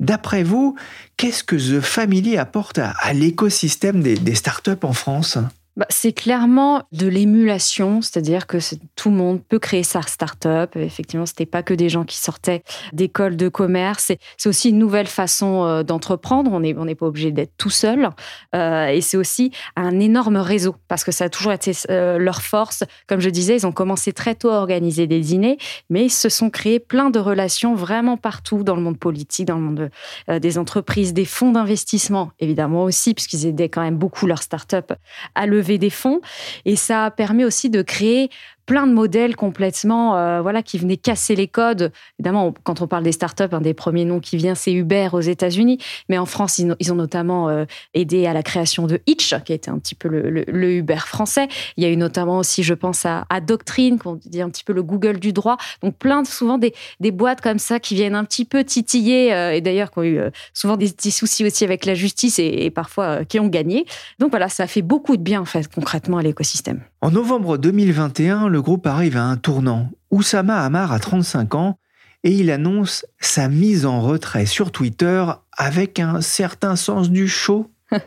D'après 0.00 0.42
vous, 0.42 0.74
qu'est-ce 1.16 1.44
que 1.44 1.54
The 1.54 1.80
Family 1.80 2.36
apporte 2.36 2.80
à, 2.80 3.12
l'écosystème 3.12 4.02
des 4.02 4.34
startups 4.34 4.72
en 4.82 4.94
France? 4.94 5.38
Bah, 5.78 5.86
c'est 5.90 6.12
clairement 6.12 6.82
de 6.90 7.06
l'émulation, 7.06 8.02
c'est-à-dire 8.02 8.48
que 8.48 8.58
tout 8.96 9.10
le 9.10 9.16
monde 9.16 9.40
peut 9.48 9.60
créer 9.60 9.84
sa 9.84 10.02
start-up. 10.02 10.74
Effectivement, 10.74 11.24
c'était 11.24 11.46
pas 11.46 11.62
que 11.62 11.72
des 11.72 11.88
gens 11.88 12.02
qui 12.02 12.16
sortaient 12.16 12.64
d'écoles 12.92 13.36
de 13.36 13.48
commerce. 13.48 14.10
C'est 14.36 14.48
aussi 14.48 14.70
une 14.70 14.78
nouvelle 14.78 15.06
façon 15.06 15.64
euh, 15.64 15.84
d'entreprendre. 15.84 16.50
On 16.52 16.58
n'est 16.58 16.94
pas 16.96 17.06
obligé 17.06 17.30
d'être 17.30 17.52
tout 17.58 17.70
seul. 17.70 18.10
Euh, 18.56 18.88
et 18.88 19.00
c'est 19.00 19.16
aussi 19.16 19.52
un 19.76 20.00
énorme 20.00 20.38
réseau 20.38 20.74
parce 20.88 21.04
que 21.04 21.12
ça 21.12 21.26
a 21.26 21.28
toujours 21.28 21.52
été 21.52 21.70
euh, 21.90 22.18
leur 22.18 22.42
force. 22.42 22.82
Comme 23.06 23.20
je 23.20 23.30
disais, 23.30 23.54
ils 23.54 23.66
ont 23.66 23.70
commencé 23.70 24.12
très 24.12 24.34
tôt 24.34 24.50
à 24.50 24.54
organiser 24.54 25.06
des 25.06 25.20
dîners, 25.20 25.58
mais 25.90 26.06
ils 26.06 26.10
se 26.10 26.28
sont 26.28 26.50
créés 26.50 26.80
plein 26.80 27.10
de 27.10 27.20
relations 27.20 27.76
vraiment 27.76 28.16
partout 28.16 28.64
dans 28.64 28.74
le 28.74 28.82
monde 28.82 28.98
politique, 28.98 29.46
dans 29.46 29.54
le 29.54 29.62
monde 29.62 29.90
des 30.28 30.58
entreprises, 30.58 31.14
des 31.14 31.24
fonds 31.24 31.52
d'investissement, 31.52 32.32
évidemment 32.40 32.82
aussi, 32.82 33.14
puisqu'ils 33.14 33.46
aidaient 33.46 33.68
quand 33.68 33.82
même 33.82 33.96
beaucoup 33.96 34.26
leurs 34.26 34.42
start-up 34.42 34.92
à 35.36 35.46
lever 35.46 35.67
des 35.76 35.90
fonds. 35.90 36.22
Et 36.64 36.76
ça 36.76 37.04
a 37.04 37.10
permis 37.10 37.44
aussi 37.44 37.68
de 37.68 37.82
créer 37.82 38.30
plein 38.68 38.86
de 38.86 38.92
modèles 38.92 39.34
complètement 39.34 40.18
euh, 40.18 40.42
voilà 40.42 40.62
qui 40.62 40.78
venaient 40.78 40.98
casser 40.98 41.34
les 41.34 41.48
codes. 41.48 41.90
Évidemment, 42.18 42.52
quand 42.64 42.82
on 42.82 42.86
parle 42.86 43.02
des 43.02 43.12
startups, 43.12 43.44
un 43.50 43.62
des 43.62 43.72
premiers 43.72 44.04
noms 44.04 44.20
qui 44.20 44.36
vient, 44.36 44.54
c'est 44.54 44.72
Uber 44.72 45.08
aux 45.12 45.22
États-Unis. 45.22 45.78
Mais 46.10 46.18
en 46.18 46.26
France, 46.26 46.58
ils, 46.58 46.92
ont 46.92 46.94
notamment 46.94 47.48
euh, 47.48 47.64
aidé 47.94 48.26
à 48.26 48.34
la 48.34 48.42
création 48.42 48.86
de 48.86 49.00
Hitch, 49.06 49.34
qui 49.46 49.54
était 49.54 49.70
un 49.70 49.78
petit 49.78 49.94
peu 49.94 50.08
le, 50.08 50.70
Uber 50.70 50.98
français. 50.98 51.48
Il 51.78 51.82
y 51.82 51.86
a 51.86 51.90
eu 51.90 51.96
notamment 51.96 52.38
aussi, 52.38 52.62
je 52.62 52.74
pense, 52.74 53.06
à, 53.06 53.24
Doctrine, 53.40 53.98
qu'on 53.98 54.16
dit 54.22 54.42
un 54.42 54.50
petit 54.50 54.64
peu 54.64 54.74
le 54.74 54.82
Google 54.82 55.18
du 55.18 55.32
droit. 55.32 55.56
Donc 55.82 55.96
plein 55.96 56.20
de 56.20 56.26
souvent 56.26 56.58
des, 56.58 56.74
boîtes 57.10 57.40
comme 57.40 57.58
ça 57.58 57.80
qui 57.80 57.94
viennent 57.94 58.14
un 58.14 58.24
petit 58.24 58.44
peu 58.44 58.64
titiller, 58.64 59.32
euh, 59.32 59.54
et 59.54 59.62
d'ailleurs 59.62 59.90
qui 59.90 59.98
ont 59.98 60.04
eu 60.04 60.20
souvent 60.52 60.76
des 60.76 60.90
petits 60.90 61.10
soucis 61.10 61.46
aussi 61.46 61.64
avec 61.64 61.86
la 61.86 61.94
justice 61.94 62.38
et, 62.38 62.66
et 62.66 62.70
parfois 62.70 63.24
qui 63.24 63.40
ont 63.40 63.48
gagné. 63.48 63.86
Donc 64.18 64.28
voilà, 64.30 64.50
ça 64.50 64.66
fait 64.66 64.82
beaucoup 64.82 65.16
de 65.16 65.22
bien 65.22 65.40
en 65.40 65.46
fait 65.46 65.72
concrètement 65.72 66.18
à 66.18 66.22
l'écosystème. 66.22 66.82
En 67.00 67.12
novembre 67.12 67.58
2021, 67.58 68.48
le 68.48 68.60
groupe 68.60 68.84
arrive 68.84 69.16
à 69.16 69.22
un 69.22 69.36
tournant. 69.36 69.88
Oussama 70.10 70.64
Hamar 70.64 70.90
a 70.90 70.98
35 70.98 71.54
ans 71.54 71.78
et 72.24 72.32
il 72.32 72.50
annonce 72.50 73.06
sa 73.20 73.48
mise 73.48 73.86
en 73.86 74.00
retrait 74.00 74.46
sur 74.46 74.72
Twitter 74.72 75.24
avec 75.56 76.00
un 76.00 76.20
certain 76.20 76.74
sens 76.74 77.10
du 77.10 77.28
show. 77.28 77.70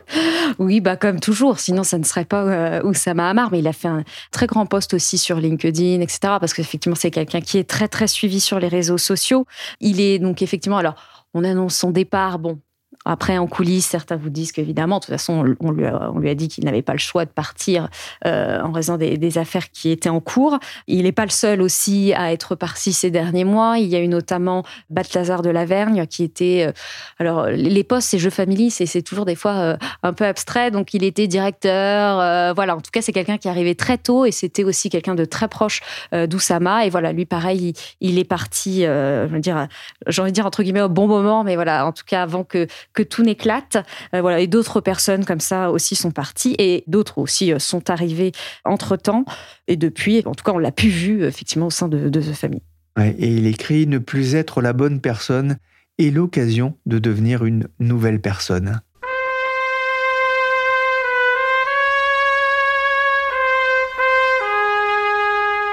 Oui, 0.58 0.82
bah 0.82 0.96
comme 0.96 1.18
toujours, 1.18 1.58
sinon 1.58 1.82
ça 1.82 1.96
ne 1.96 2.04
serait 2.04 2.26
pas 2.26 2.42
euh, 2.42 2.82
Oussama 2.82 3.30
Hamar, 3.30 3.50
mais 3.50 3.60
il 3.60 3.66
a 3.66 3.72
fait 3.72 3.88
un 3.88 4.04
très 4.30 4.46
grand 4.46 4.66
post 4.66 4.92
aussi 4.92 5.16
sur 5.16 5.38
LinkedIn, 5.38 6.00
etc. 6.00 6.18
Parce 6.38 6.52
qu'effectivement, 6.52 6.94
c'est 6.94 7.10
quelqu'un 7.10 7.40
qui 7.40 7.56
est 7.56 7.68
très 7.68 7.88
très 7.88 8.06
suivi 8.06 8.38
sur 8.38 8.60
les 8.60 8.68
réseaux 8.68 8.98
sociaux. 8.98 9.46
Il 9.80 9.98
est 10.00 10.18
donc 10.18 10.42
effectivement, 10.42 10.76
alors 10.76 10.96
on 11.32 11.42
annonce 11.42 11.74
son 11.74 11.90
départ, 11.90 12.38
bon. 12.38 12.60
Après, 13.04 13.38
en 13.38 13.46
coulisses, 13.46 13.86
certains 13.86 14.16
vous 14.16 14.30
disent 14.30 14.52
qu'évidemment, 14.52 14.98
de 14.98 15.04
toute 15.04 15.10
façon, 15.10 15.56
on 15.60 15.70
lui 15.70 15.86
a, 15.86 16.34
dit 16.34 16.48
qu'il 16.48 16.64
n'avait 16.64 16.82
pas 16.82 16.92
le 16.92 16.98
choix 16.98 17.24
de 17.24 17.30
partir 17.30 17.88
euh, 18.26 18.60
en 18.60 18.70
raison 18.72 18.96
des, 18.96 19.38
affaires 19.38 19.70
qui 19.70 19.90
étaient 19.90 20.10
en 20.10 20.20
cours. 20.20 20.58
Il 20.86 21.04
n'est 21.04 21.12
pas 21.12 21.24
le 21.24 21.30
seul 21.30 21.62
aussi 21.62 22.12
à 22.14 22.32
être 22.32 22.54
parti 22.54 22.92
ces 22.92 23.10
derniers 23.10 23.44
mois. 23.44 23.78
Il 23.78 23.88
y 23.88 23.96
a 23.96 24.00
eu 24.00 24.08
notamment 24.08 24.62
Balthazar 24.90 25.42
de 25.42 25.48
Lavergne 25.48 26.06
qui 26.06 26.22
était... 26.22 26.66
euh, 26.68 26.72
alors, 27.18 27.46
les 27.46 27.84
postes, 27.84 28.10
c'est 28.10 28.18
jeux 28.18 28.30
family, 28.30 28.70
c'est 28.70 29.02
toujours 29.02 29.24
des 29.24 29.34
fois 29.34 29.52
euh, 29.52 29.76
un 30.02 30.12
peu 30.12 30.26
abstrait. 30.26 30.70
Donc, 30.70 30.92
il 30.92 31.02
était 31.02 31.26
directeur. 31.26 32.54
voilà, 32.54 32.76
en 32.76 32.80
tout 32.80 32.90
cas, 32.92 33.00
c'est 33.00 33.12
quelqu'un 33.12 33.38
qui 33.38 33.48
arrivait 33.48 33.74
très 33.74 33.96
tôt 33.96 34.26
et 34.26 34.32
c'était 34.32 34.64
aussi 34.64 34.90
quelqu'un 34.90 35.14
de 35.14 35.24
très 35.24 35.48
proche 35.48 35.80
d'Oussama. 36.12 36.84
Et 36.84 36.90
voilà, 36.90 37.12
lui, 37.12 37.24
pareil, 37.24 37.72
il, 38.00 38.18
est 38.18 38.24
parti, 38.24 38.82
je 38.82 39.26
veux 39.26 39.40
dire, 39.40 39.66
j'ai 40.06 40.22
envie 40.22 40.30
de 40.30 40.34
dire 40.34 40.46
entre 40.46 40.62
guillemets 40.62 40.82
au 40.82 40.88
bon 40.88 41.08
moment, 41.08 41.42
mais 41.42 41.54
voilà, 41.54 41.86
en 41.86 41.92
tout 41.92 42.04
cas, 42.06 42.22
avant 42.22 42.44
que, 42.44 42.66
que 42.94 43.02
tout 43.02 43.22
n'éclate. 43.22 43.76
Euh, 44.14 44.20
voilà, 44.20 44.40
et 44.40 44.46
d'autres 44.46 44.80
personnes 44.80 45.24
comme 45.24 45.40
ça 45.40 45.70
aussi 45.70 45.94
sont 45.94 46.10
parties 46.10 46.54
et 46.58 46.84
d'autres 46.86 47.18
aussi 47.18 47.52
euh, 47.52 47.58
sont 47.58 47.90
arrivées 47.90 48.32
entre 48.64 48.96
temps. 48.96 49.24
Et 49.68 49.76
depuis, 49.76 50.22
en 50.24 50.34
tout 50.34 50.44
cas, 50.44 50.52
on 50.52 50.58
l'a 50.58 50.72
pu 50.72 50.88
vu 50.88 51.24
effectivement 51.24 51.66
au 51.66 51.70
sein 51.70 51.88
de, 51.88 52.08
de 52.08 52.20
The 52.20 52.32
Family. 52.34 52.62
Et 53.00 53.34
il 53.34 53.46
écrit 53.46 53.86
Ne 53.86 53.98
plus 53.98 54.34
être 54.34 54.60
la 54.60 54.72
bonne 54.72 55.00
personne 55.00 55.56
est 55.98 56.10
l'occasion 56.10 56.76
de 56.86 56.98
devenir 56.98 57.44
une 57.44 57.68
nouvelle 57.78 58.20
personne. 58.20 58.80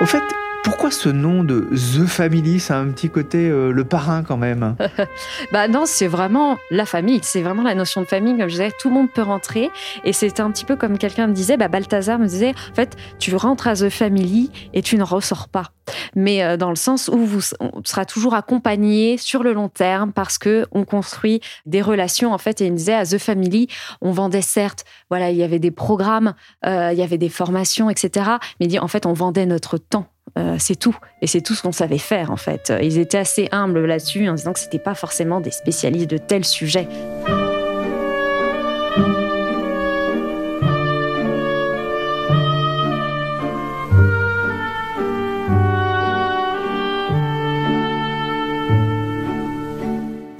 Au 0.01 0.05
fait, 0.05 0.23
pourquoi 0.63 0.91
ce 0.91 1.09
nom 1.09 1.43
de 1.43 1.69
The 1.71 2.05
Family 2.05 2.59
Ça 2.59 2.77
a 2.77 2.79
un 2.79 2.89
petit 2.89 3.09
côté 3.09 3.49
euh, 3.49 3.71
le 3.71 3.83
parrain 3.83 4.23
quand 4.23 4.37
même? 4.37 4.75
Bah 5.51 5.67
non, 5.67 5.83
c'est 5.85 6.07
vraiment 6.07 6.57
la 6.69 6.85
famille. 6.85 7.19
C'est 7.23 7.41
vraiment 7.41 7.63
la 7.63 7.75
notion 7.75 8.01
de 8.01 8.05
famille. 8.05 8.37
Comme 8.37 8.47
je 8.47 8.53
disais, 8.53 8.71
tout 8.79 8.89
le 8.89 8.95
monde 8.95 9.09
peut 9.09 9.21
rentrer. 9.21 9.69
Et 10.03 10.13
c'est 10.13 10.39
un 10.39 10.51
petit 10.51 10.65
peu 10.65 10.75
comme 10.75 10.97
quelqu'un 10.97 11.27
me 11.27 11.33
disait, 11.33 11.57
bah 11.57 11.67
Balthazar 11.67 12.19
me 12.19 12.27
disait, 12.27 12.53
en 12.71 12.75
fait, 12.75 12.95
tu 13.17 13.35
rentres 13.35 13.67
à 13.67 13.75
The 13.75 13.89
Family 13.89 14.51
et 14.73 14.81
tu 14.81 14.97
ne 14.97 15.03
ressors 15.03 15.49
pas. 15.49 15.71
Mais 16.15 16.43
euh, 16.43 16.57
dans 16.57 16.69
le 16.69 16.75
sens 16.75 17.09
où 17.11 17.17
vous 17.17 17.41
on 17.59 17.81
sera 17.83 18.05
toujours 18.05 18.33
accompagné 18.33 19.17
sur 19.17 19.43
le 19.43 19.53
long 19.53 19.69
terme 19.69 20.11
parce 20.11 20.37
que 20.37 20.65
on 20.71 20.83
construit 20.83 21.41
des 21.65 21.81
relations 21.81 22.33
en 22.33 22.37
fait. 22.37 22.61
Et 22.61 22.65
il 22.65 22.73
me 22.73 22.77
disait 22.77 22.93
à 22.93 23.05
The 23.05 23.17
Family, 23.17 23.67
on 24.01 24.11
vendait 24.11 24.41
certes, 24.41 24.85
voilà, 25.09 25.31
il 25.31 25.37
y 25.37 25.43
avait 25.43 25.59
des 25.59 25.71
programmes, 25.71 26.33
euh, 26.65 26.91
il 26.91 26.99
y 26.99 27.03
avait 27.03 27.17
des 27.17 27.29
formations, 27.29 27.89
etc. 27.89 28.29
Mais 28.59 28.65
il 28.65 28.69
dit 28.69 28.79
en 28.79 28.87
fait, 28.87 29.05
on 29.05 29.13
vendait 29.13 29.45
notre 29.45 29.77
temps. 29.77 30.07
Euh, 30.37 30.55
c'est 30.59 30.77
tout. 30.77 30.97
Et 31.21 31.27
c'est 31.27 31.41
tout 31.41 31.55
ce 31.55 31.61
qu'on 31.61 31.71
savait 31.71 31.97
faire, 31.97 32.31
en 32.31 32.37
fait. 32.37 32.71
Ils 32.81 32.97
étaient 32.97 33.17
assez 33.17 33.49
humbles 33.51 33.85
là-dessus 33.85 34.27
en 34.29 34.33
disant 34.33 34.53
que 34.53 34.59
c'était 34.59 34.79
pas 34.79 34.95
forcément 34.95 35.41
des 35.41 35.51
spécialistes 35.51 36.09
de 36.09 36.17
tel 36.17 36.45
sujet. 36.45 36.87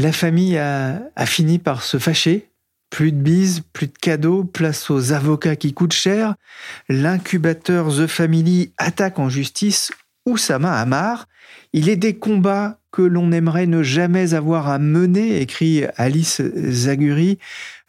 La 0.02 0.14
famille 0.14 0.58
a, 0.58 1.02
a 1.16 1.26
fini 1.26 1.60
par 1.60 1.84
se 1.84 1.98
fâcher 1.98 2.49
Plus 2.90 3.12
de 3.12 3.22
bises, 3.22 3.62
plus 3.74 3.88
de 3.88 3.94
cadeaux, 3.94 4.44
place 4.44 4.90
aux 4.90 5.14
avocats 5.14 5.56
qui 5.56 5.74
coûtent 5.74 5.94
cher. 5.94 6.36
L'incubateur 6.88 7.90
The 7.90 8.08
Family 8.08 8.74
attaque 8.78 9.20
en 9.20 9.30
justice 9.30 9.92
Oussama 10.26 10.74
Hamar. 10.74 11.28
Il 11.74 11.88
est 11.90 11.96
des 11.96 12.18
combats 12.18 12.80
que 12.92 13.02
l'on 13.04 13.32
aimerait 13.32 13.68
ne 13.68 13.84
jamais 13.84 14.34
avoir 14.34 14.70
à 14.70 14.80
mener, 14.80 15.42
écrit 15.42 15.84
Alice 15.98 16.42
Zaguri. 16.42 17.38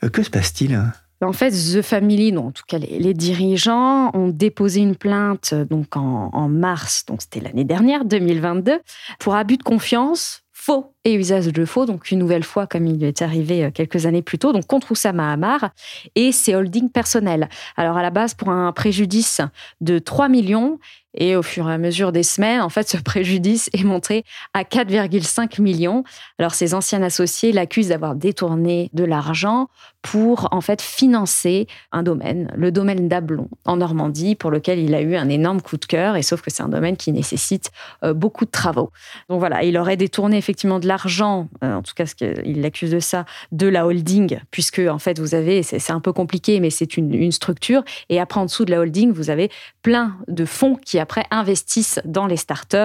Euh, 0.04 0.10
Que 0.10 0.22
se 0.22 0.30
passe-t-il? 0.30 0.78
En 1.22 1.32
fait, 1.32 1.50
The 1.50 1.82
Family, 1.82 2.32
non, 2.32 2.46
en 2.46 2.50
tout 2.50 2.62
cas 2.66 2.78
les, 2.78 2.98
les 2.98 3.12
dirigeants, 3.12 4.10
ont 4.14 4.28
déposé 4.28 4.80
une 4.80 4.96
plainte 4.96 5.54
donc 5.54 5.96
en, 5.96 6.30
en 6.32 6.48
mars, 6.48 7.04
donc 7.06 7.20
c'était 7.20 7.40
l'année 7.40 7.64
dernière, 7.64 8.06
2022, 8.06 8.80
pour 9.18 9.34
abus 9.34 9.58
de 9.58 9.62
confiance, 9.62 10.42
faux 10.60 10.92
et 11.04 11.14
usage 11.14 11.46
de 11.46 11.64
faux, 11.64 11.86
donc 11.86 12.10
une 12.10 12.18
nouvelle 12.18 12.44
fois 12.44 12.66
comme 12.66 12.86
il 12.86 13.02
est 13.02 13.22
arrivé 13.22 13.64
euh, 13.64 13.70
quelques 13.70 14.04
années 14.04 14.20
plus 14.20 14.38
tôt, 14.38 14.52
donc 14.52 14.66
contre 14.66 14.92
Oussama 14.92 15.32
Hamar 15.32 15.70
et 16.16 16.32
ses 16.32 16.54
holdings 16.54 16.90
personnels. 16.90 17.48
Alors 17.78 17.96
à 17.96 18.02
la 18.02 18.10
base 18.10 18.34
pour 18.34 18.50
un 18.50 18.70
préjudice 18.72 19.40
de 19.80 19.98
3 19.98 20.28
millions 20.28 20.78
et 21.14 21.34
au 21.34 21.42
fur 21.42 21.68
et 21.68 21.72
à 21.72 21.78
mesure 21.78 22.12
des 22.12 22.22
semaines, 22.22 22.60
en 22.60 22.68
fait, 22.68 22.88
ce 22.88 22.96
préjudice 23.02 23.70
est 23.72 23.84
monté 23.84 24.24
à 24.54 24.62
4,5 24.62 25.60
millions. 25.60 26.04
Alors, 26.38 26.54
ses 26.54 26.74
anciens 26.74 27.02
associés 27.02 27.52
l'accusent 27.52 27.88
d'avoir 27.88 28.14
détourné 28.14 28.90
de 28.92 29.04
l'argent 29.04 29.68
pour, 30.02 30.48
en 30.50 30.60
fait, 30.60 30.80
financer 30.80 31.66
un 31.92 32.02
domaine, 32.02 32.50
le 32.56 32.72
domaine 32.72 33.08
d'Ablon, 33.08 33.48
en 33.66 33.76
Normandie, 33.76 34.34
pour 34.34 34.50
lequel 34.50 34.78
il 34.78 34.94
a 34.94 35.02
eu 35.02 35.14
un 35.14 35.28
énorme 35.28 35.60
coup 35.60 35.76
de 35.76 35.84
cœur. 35.84 36.16
Et 36.16 36.22
sauf 36.22 36.40
que 36.40 36.50
c'est 36.50 36.62
un 36.62 36.68
domaine 36.68 36.96
qui 36.96 37.12
nécessite 37.12 37.70
euh, 38.02 38.14
beaucoup 38.14 38.46
de 38.46 38.50
travaux. 38.50 38.90
Donc 39.28 39.40
voilà, 39.40 39.62
il 39.62 39.76
aurait 39.76 39.98
détourné 39.98 40.38
effectivement 40.38 40.78
de 40.78 40.86
l'argent, 40.88 41.48
euh, 41.62 41.74
en 41.74 41.82
tout 41.82 41.92
cas, 41.94 42.06
ce 42.06 42.14
que- 42.14 42.40
il 42.46 42.62
l'accuse 42.62 42.90
de 42.90 43.00
ça, 43.00 43.26
de 43.52 43.68
la 43.68 43.86
holding, 43.86 44.40
puisque, 44.50 44.78
en 44.80 44.98
fait, 44.98 45.18
vous 45.18 45.34
avez, 45.34 45.62
c'est 45.62 45.92
un 45.92 46.00
peu 46.00 46.12
compliqué, 46.12 46.60
mais 46.60 46.70
c'est 46.70 46.96
une, 46.96 47.30
structure. 47.30 47.84
Et 48.08 48.18
après, 48.18 48.40
en 48.40 48.46
dessous 48.46 48.64
de 48.64 48.70
la 48.70 48.80
holding, 48.80 49.12
vous 49.12 49.30
avez 49.30 49.50
plein 49.82 50.16
de 50.26 50.44
fonds 50.44 50.76
qui 50.76 50.98
après 50.98 51.24
investissent 51.30 52.00
dans 52.04 52.26
les 52.26 52.36
startups. 52.36 52.76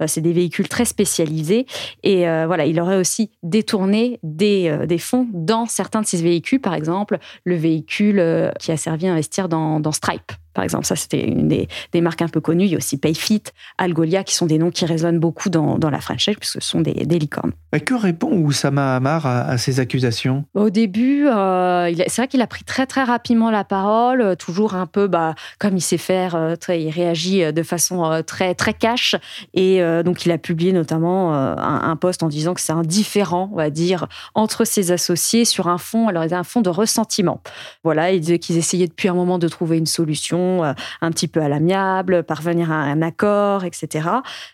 Euh, 0.00 0.06
c'est 0.06 0.20
des 0.20 0.32
véhicules 0.32 0.68
très 0.68 0.84
spécialisés. 0.84 1.66
Et 2.02 2.28
euh, 2.28 2.46
voilà, 2.46 2.66
il 2.66 2.80
aurait 2.80 2.96
aussi 2.96 3.30
détourné 3.42 4.18
des 4.22 4.98
fonds 4.98 5.28
dans 5.32 5.66
certains 5.66 6.00
de 6.00 6.06
ces 6.06 6.20
véhicules. 6.22 6.53
Par 6.58 6.74
exemple, 6.74 7.18
le 7.44 7.56
véhicule 7.56 8.18
euh, 8.18 8.50
qui 8.58 8.72
a 8.72 8.76
servi 8.76 9.06
à 9.06 9.12
investir 9.12 9.48
dans, 9.48 9.80
dans 9.80 9.92
Stripe. 9.92 10.32
Par 10.54 10.64
exemple, 10.64 10.86
ça, 10.86 10.96
c'était 10.96 11.24
une 11.24 11.48
des, 11.48 11.68
des 11.92 12.00
marques 12.00 12.22
un 12.22 12.28
peu 12.28 12.40
connues. 12.40 12.64
Il 12.64 12.70
y 12.70 12.74
a 12.74 12.78
aussi 12.78 12.96
Payfit, 12.96 13.42
Algolia, 13.78 14.24
qui 14.24 14.34
sont 14.34 14.46
des 14.46 14.58
noms 14.58 14.70
qui 14.70 14.86
résonnent 14.86 15.18
beaucoup 15.18 15.50
dans, 15.50 15.78
dans 15.78 15.90
la 15.90 16.00
French 16.00 16.24
Tech, 16.24 16.36
puisque 16.38 16.62
ce 16.62 16.68
sont 16.68 16.80
des, 16.80 16.92
des 16.92 17.18
licornes. 17.18 17.52
Que 17.84 17.94
répond 17.94 18.30
Oussama 18.32 18.96
Hamar 18.96 19.26
à, 19.26 19.42
à 19.42 19.58
ces 19.58 19.80
accusations? 19.80 20.44
Au 20.54 20.70
début, 20.70 21.26
euh, 21.26 21.92
c'est 22.06 22.22
vrai 22.22 22.28
qu'il 22.28 22.40
a 22.40 22.46
pris 22.46 22.64
très 22.64 22.86
très 22.86 23.02
rapidement 23.02 23.50
la 23.50 23.64
parole, 23.64 24.20
euh, 24.20 24.34
toujours 24.36 24.74
un 24.74 24.86
peu 24.86 25.06
bah, 25.06 25.34
comme 25.58 25.76
il 25.76 25.80
sait 25.80 25.98
faire, 25.98 26.34
euh, 26.34 26.56
très, 26.56 26.82
il 26.82 26.90
réagit 26.90 27.52
de 27.52 27.62
façon 27.62 28.04
euh, 28.04 28.22
très 28.22 28.54
très 28.54 28.74
cash. 28.74 29.16
Et 29.54 29.82
euh, 29.82 30.02
donc 30.02 30.24
il 30.26 30.32
a 30.32 30.38
publié 30.38 30.72
notamment 30.72 31.34
euh, 31.34 31.54
un, 31.56 31.90
un 31.90 31.96
post 31.96 32.22
en 32.22 32.28
disant 32.28 32.54
que 32.54 32.60
c'est 32.60 32.72
un 32.72 32.82
différent, 32.82 33.50
on 33.52 33.56
va 33.56 33.70
dire, 33.70 34.06
entre 34.34 34.64
ses 34.64 34.92
associés 34.92 35.44
sur 35.44 35.68
un 35.68 35.78
fond, 35.78 36.08
alors 36.08 36.24
un 36.30 36.42
fond 36.42 36.62
de 36.62 36.70
ressentiment. 36.70 37.40
Voilà, 37.84 38.12
il 38.12 38.20
disait 38.20 38.38
qu'ils 38.38 38.56
essayaient 38.56 38.88
depuis 38.88 39.08
un 39.08 39.14
moment 39.14 39.38
de 39.38 39.46
trouver 39.46 39.78
une 39.78 39.86
solution 39.86 40.43
euh, 40.64 40.72
un 41.00 41.10
petit 41.10 41.28
peu 41.28 41.40
à 41.40 41.48
l'amiable, 41.48 42.22
parvenir 42.22 42.70
à 42.70 42.76
un 42.76 43.02
accord, 43.02 43.64
etc. 43.64 44.08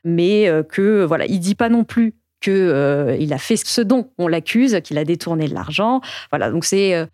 Mais 0.05 0.49
euh, 0.49 0.63
que 0.63 1.05
voilà, 1.05 1.27
il 1.27 1.41
dit 1.41 1.55
pas 1.55 1.69
non 1.69 1.85
plus 1.85 2.15
que 2.41 2.51
euh, 2.51 3.17
il 3.19 3.33
a 3.33 3.39
fait 3.39 3.57
ce 3.57 3.81
dont 3.81 4.11
on 4.19 4.29
l'accuse, 4.29 4.81
qu'il 4.83 4.99
a 4.99 5.05
détourné 5.05 5.49
de 5.49 5.55
l'argent. 5.55 6.01
Voilà, 6.31 6.51
donc 6.51 6.65
c'est 6.65 7.07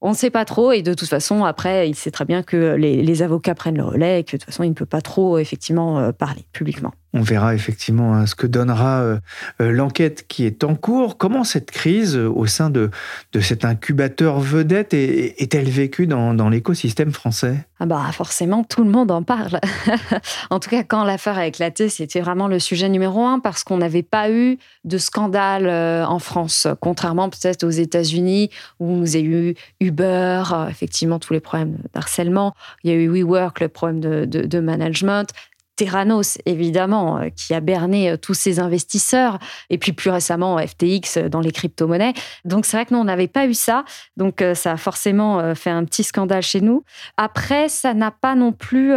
on 0.00 0.10
ne 0.10 0.14
sait 0.14 0.30
pas 0.30 0.44
trop 0.44 0.70
et 0.72 0.82
de 0.82 0.94
toute 0.94 1.08
façon 1.08 1.44
après 1.44 1.88
il 1.88 1.94
sait 1.96 2.12
très 2.12 2.24
bien 2.24 2.42
que 2.42 2.74
les, 2.74 3.22
avocats 3.22 3.54
prennent 3.54 3.76
le 3.76 3.84
relais 3.84 4.20
et 4.20 4.24
que 4.24 4.36
de 4.36 4.36
toute 4.36 4.44
façon 4.44 4.62
il 4.62 4.68
ne 4.68 4.74
peut 4.74 4.86
pas 4.86 5.00
trop 5.00 5.38
effectivement 5.38 6.12
parler 6.12 6.44
publiquement. 6.52 6.92
On 7.18 7.22
verra 7.22 7.54
effectivement 7.54 8.14
hein, 8.14 8.26
ce 8.26 8.36
que 8.36 8.46
donnera 8.46 9.00
euh, 9.00 9.18
euh, 9.60 9.72
l'enquête 9.72 10.26
qui 10.28 10.44
est 10.46 10.62
en 10.62 10.76
cours. 10.76 11.18
Comment 11.18 11.42
cette 11.42 11.70
crise 11.72 12.16
euh, 12.16 12.28
au 12.28 12.46
sein 12.46 12.70
de, 12.70 12.90
de 13.32 13.40
cet 13.40 13.64
incubateur 13.64 14.38
vedette 14.38 14.94
est- 14.94 15.34
est-elle 15.42 15.68
vécue 15.68 16.06
dans, 16.06 16.32
dans 16.34 16.48
l'écosystème 16.48 17.10
français? 17.10 17.66
Ah 17.80 17.86
bah 17.86 18.02
forcément, 18.12 18.62
tout 18.62 18.84
le 18.84 18.90
monde 18.90 19.10
en 19.10 19.22
parle. 19.24 19.58
en 20.50 20.60
tout 20.60 20.70
cas, 20.70 20.82
quand 20.84 21.02
l'affaire 21.04 21.38
a 21.38 21.46
éclaté, 21.46 21.88
c'était 21.88 22.20
vraiment 22.20 22.46
le 22.48 22.58
sujet 22.60 22.88
numéro 22.88 23.24
un 23.26 23.40
parce 23.40 23.64
qu'on 23.64 23.78
n'avait 23.78 24.02
pas 24.04 24.30
eu 24.30 24.58
de 24.84 24.98
scandale 24.98 25.68
en 25.68 26.18
France, 26.20 26.66
contrairement 26.80 27.28
peut-être 27.30 27.64
aux 27.64 27.70
États-Unis 27.70 28.50
où 28.80 28.96
vous 28.96 29.16
avez 29.16 29.24
eu 29.24 29.54
Uber, 29.80 30.42
effectivement 30.70 31.18
tous 31.18 31.32
les 31.32 31.40
problèmes 31.40 31.78
d'harcèlement, 31.94 32.54
il 32.84 32.90
y 32.90 32.94
a 32.94 32.96
eu 32.96 33.08
WeWork, 33.08 33.60
le 33.60 33.68
problème 33.68 34.00
de- 34.00 34.24
de 34.24 34.60
management. 34.60 35.30
Terranos, 35.78 36.38
évidemment, 36.44 37.18
euh, 37.18 37.28
qui 37.30 37.54
a 37.54 37.60
berné 37.60 38.10
euh, 38.10 38.16
tous 38.16 38.34
ces 38.34 38.58
investisseurs, 38.58 39.38
et 39.70 39.78
puis 39.78 39.92
plus 39.92 40.10
récemment 40.10 40.58
FTX 40.58 41.16
euh, 41.16 41.28
dans 41.28 41.38
les 41.38 41.52
crypto-monnaies. 41.52 42.14
Donc 42.44 42.66
c'est 42.66 42.76
vrai 42.76 42.84
que 42.84 42.92
nous, 42.92 43.00
on 43.00 43.04
n'avait 43.04 43.28
pas 43.28 43.46
eu 43.46 43.54
ça, 43.54 43.84
donc 44.16 44.42
ça 44.54 44.72
a 44.72 44.76
forcément 44.76 45.54
fait 45.54 45.70
un 45.70 45.84
petit 45.84 46.02
scandale 46.02 46.42
chez 46.42 46.60
nous. 46.60 46.82
Après, 47.16 47.68
ça 47.68 47.94
n'a 47.94 48.10
pas 48.10 48.34
non 48.34 48.52
plus 48.52 48.92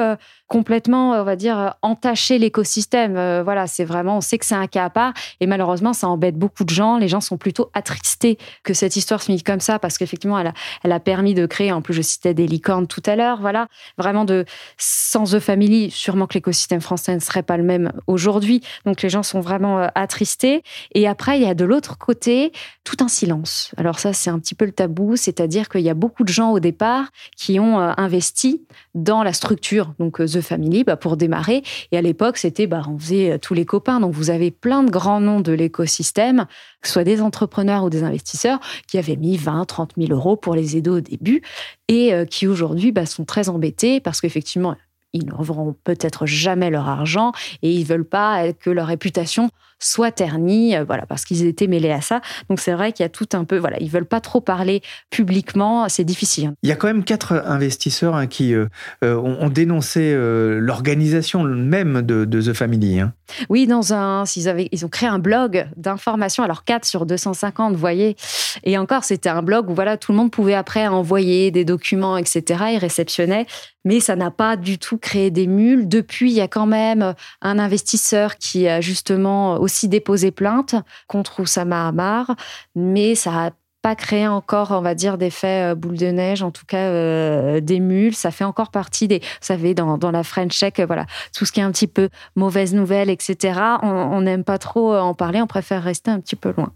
complètement, 0.52 1.12
on 1.12 1.24
va 1.24 1.38
dire, 1.38 1.58
euh, 1.58 1.70
entaché 1.82 2.38
l'écosystème. 2.38 3.16
Euh, 3.16 3.42
voilà, 3.42 3.68
c'est 3.68 3.86
vraiment, 3.86 4.18
on 4.18 4.22
sait 4.22 4.38
que 4.38 4.46
c'est 4.46 4.54
un 4.54 4.68
cas 4.68 4.84
à 4.84 4.90
part, 4.90 5.14
et 5.40 5.48
malheureusement, 5.48 5.94
ça 5.94 6.10
embête 6.10 6.36
beaucoup 6.36 6.66
de 6.66 6.70
gens. 6.70 6.98
Les 6.98 7.08
gens 7.08 7.22
sont 7.22 7.38
plutôt 7.38 7.70
attristés 7.74 8.38
que 8.64 8.74
cette 8.74 8.98
histoire 8.98 9.22
se 9.22 9.28
finisse 9.28 9.44
comme 9.44 9.62
ça, 9.62 9.80
parce 9.80 9.98
qu'effectivement, 9.98 10.38
elle 10.38 10.48
a, 10.48 10.54
elle 10.84 10.92
a 10.92 11.00
permis 11.00 11.34
de 11.36 11.46
créer, 11.46 11.72
en 11.72 11.82
plus, 11.82 11.94
je 11.94 12.02
citais 12.02 12.34
des 12.34 12.48
licornes 12.48 12.86
tout 12.86 13.02
à 13.06 13.16
l'heure, 13.16 13.40
voilà, 13.40 13.68
vraiment 13.98 14.26
de, 14.26 14.44
sans 14.78 15.32
The 15.32 15.40
Family, 15.40 15.90
sûrement 15.90 16.28
que 16.28 16.34
l'écosystème 16.34 16.82
français 16.82 17.16
ne 17.16 17.22
serait 17.22 17.44
pas 17.44 17.56
le 17.56 17.64
même 17.64 17.94
aujourd'hui. 18.08 18.62
Donc 18.86 19.02
les 19.02 19.10
gens 19.10 19.24
sont 19.24 19.40
vraiment 19.40 19.80
euh, 19.80 19.88
attristés. 19.96 20.64
Et 20.94 21.08
après, 21.08 21.38
il 21.40 21.44
y 21.44 21.50
a 21.50 21.54
de 21.54 21.64
l'autre 21.64 21.98
côté 21.98 22.52
tout 22.84 22.98
un 23.00 23.08
silence. 23.08 23.72
Alors 23.78 24.00
ça, 24.00 24.12
c'est 24.12 24.30
un 24.30 24.40
petit 24.40 24.56
peu 24.56 24.66
le 24.66 24.74
tabou, 24.74 25.16
c'est-à-dire 25.16 25.70
qu'il 25.70 25.82
y 25.82 25.90
a 25.90 25.94
beaucoup 25.94 26.26
de 26.26 26.30
gens 26.30 26.52
au 26.52 26.60
départ 26.60 27.06
qui 27.38 27.58
ont 27.58 27.80
euh, 27.80 27.94
investi 27.96 28.66
dans 28.94 29.24
la 29.24 29.34
structure, 29.34 29.94
donc 30.00 30.20
euh, 30.20 30.28
The 30.28 30.42
Family, 30.42 30.84
bah, 30.84 30.98
pour 30.98 31.18
démarrer. 31.18 31.64
Et 31.92 31.98
à 31.98 32.02
l'époque, 32.02 32.38
c'était, 32.38 32.68
bah, 32.68 32.82
on 32.88 32.98
faisait 32.98 33.32
euh, 33.32 33.38
tous 33.38 33.54
les 33.54 33.66
copains. 33.66 34.00
Donc 34.00 34.14
vous 34.14 34.30
avez 34.30 34.52
plein 34.52 34.84
de 34.84 34.92
grands 34.92 35.22
noms 35.22 35.40
de 35.40 35.52
l'écosystème, 35.52 36.46
que 36.82 36.88
ce 36.88 36.94
soit 36.94 37.04
des 37.04 37.22
entrepreneurs 37.22 37.84
ou 37.84 37.90
des 37.90 38.04
investisseurs, 38.04 38.60
qui 38.88 38.98
avaient 38.98 39.16
mis 39.16 39.38
20, 39.38 39.66
30 39.66 39.94
000 39.98 40.12
euros 40.12 40.36
pour 40.36 40.56
les 40.56 40.78
aider 40.78 40.90
au 40.90 41.02
début 41.02 41.42
et 41.88 42.14
euh, 42.14 42.26
qui 42.26 42.48
aujourd'hui 42.48 42.92
bah, 42.92 43.06
sont 43.06 43.26
très 43.26 43.50
embêtés 43.50 44.00
parce 44.00 44.22
qu'effectivement, 44.22 44.76
ils 45.14 45.26
ne 45.26 45.34
reverront 45.34 45.76
peut-être 45.84 46.26
jamais 46.26 46.70
leur 46.70 46.88
argent 46.88 47.32
et 47.62 47.72
ils 47.72 47.86
veulent 47.86 48.06
pas 48.06 48.54
que 48.54 48.70
leur 48.70 48.88
réputation 48.88 49.50
soit 49.82 50.12
ternie, 50.12 50.76
euh, 50.76 50.84
voilà, 50.86 51.06
parce 51.06 51.26
qu'ils 51.26 51.46
étaient 51.46 51.68
mêlés 51.68 51.92
à 51.92 52.02
ça. 52.02 52.22
Donc 52.50 52.60
c'est 52.60 52.72
vrai 52.72 52.94
qu'il 52.94 53.04
y 53.04 53.06
a 53.06 53.10
tout 53.10 53.28
un 53.34 53.44
peu, 53.44 53.58
voilà, 53.58 53.78
ils 53.82 53.90
veulent 53.90 54.06
pas 54.06 54.22
trop 54.22 54.40
parler 54.40 54.82
publiquement, 55.10 55.90
c'est 55.90 56.04
difficile. 56.04 56.54
Il 56.62 56.70
y 56.70 56.72
a 56.72 56.76
quand 56.76 56.88
même 56.88 57.04
quatre 57.04 57.34
investisseurs 57.46 58.16
hein, 58.16 58.28
qui 58.28 58.54
euh, 58.54 58.68
euh, 59.04 59.16
ont, 59.16 59.38
ont 59.42 59.50
dénoncé 59.50 60.14
euh, 60.14 60.60
l'organisation 60.60 61.44
même 61.44 62.04
de, 62.04 62.26
de 62.26 62.42
The 62.42 62.54
Family. 62.54 63.00
hein. 63.00 63.14
Oui, 63.50 63.66
dans 63.66 63.94
un, 63.94 64.24
ils, 64.36 64.48
avaient, 64.48 64.70
ils 64.72 64.86
ont 64.86 64.90
créé 64.90 65.10
un 65.10 65.20
blog 65.20 65.68
d'information, 65.78 66.44
alors 66.44 66.64
4 66.64 66.86
sur 66.86 67.06
250, 67.06 67.74
vous 67.74 67.80
voyez. 67.80 68.16
Et 68.64 68.78
encore, 68.78 69.04
c'était 69.04 69.30
un 69.30 69.42
blog 69.42 69.70
où 69.70 69.74
voilà, 69.74 69.98
tout 69.98 70.12
le 70.12 70.18
monde 70.18 70.32
pouvait 70.32 70.54
après 70.54 70.88
envoyer 70.88 71.50
des 71.50 71.66
documents, 71.66 72.18
etc. 72.18 72.66
Ils 72.74 72.78
réceptionnaient. 72.78 73.48
Mais 73.86 74.00
ça 74.00 74.16
n'a 74.16 74.32
pas 74.32 74.58
du 74.58 74.78
tout 74.78 74.98
créé 74.98 75.32
des 75.32 75.48
mules. 75.48 75.88
Depuis, 75.88 76.32
il 76.32 76.36
y 76.36 76.42
a 76.42 76.48
quand 76.48 76.68
même 76.68 77.14
un 77.42 77.60
investisseur 77.60 78.38
qui 78.38 78.68
a 78.68 78.82
justement 78.82 79.56
aussi 79.56 79.88
déposé 79.88 80.32
plainte 80.32 80.76
contre 81.08 81.40
Oussama 81.40 81.88
Hamar. 81.88 82.36
Mais 82.76 83.16
ça 83.16 83.46
a 83.46 83.52
pas 83.82 83.96
créé 83.96 84.28
encore, 84.28 84.72
on 84.72 84.82
va 84.82 84.94
dire, 84.94 85.18
d'effet 85.18 85.72
euh, 85.72 85.76
boule 85.76 85.98
de 85.98 86.08
neige, 86.08 86.44
en 86.44 86.52
tout 86.52 86.66
cas 86.66 86.78
euh, 86.78 87.60
des 87.62 87.80
mules. 87.80 88.16
Ça 88.16 88.32
fait 88.32 88.44
encore 88.44 88.70
partie 88.70 89.08
des, 89.08 89.20
vous 89.20 89.26
savez, 89.42 89.74
dans, 89.74 89.98
dans 89.98 90.12
la 90.12 90.24
French 90.24 90.60
Tech, 90.60 90.74
euh, 90.80 90.86
voilà, 90.86 91.06
tout 91.36 91.46
ce 91.46 91.52
qui 91.52 91.60
est 91.60 91.64
un 91.64 91.72
petit 91.72 91.88
peu 91.88 92.10
mauvaise 92.36 92.74
nouvelle, 92.74 93.10
etc. 93.10 93.60
On 93.82 94.22
n'aime 94.22 94.44
pas 94.44 94.58
trop 94.58 94.96
en 94.96 95.14
parler, 95.14 95.42
on 95.42 95.48
préfère 95.48 95.84
rester 95.84 96.12
un 96.12 96.20
petit 96.20 96.36
peu 96.36 96.54
loin. 96.56 96.72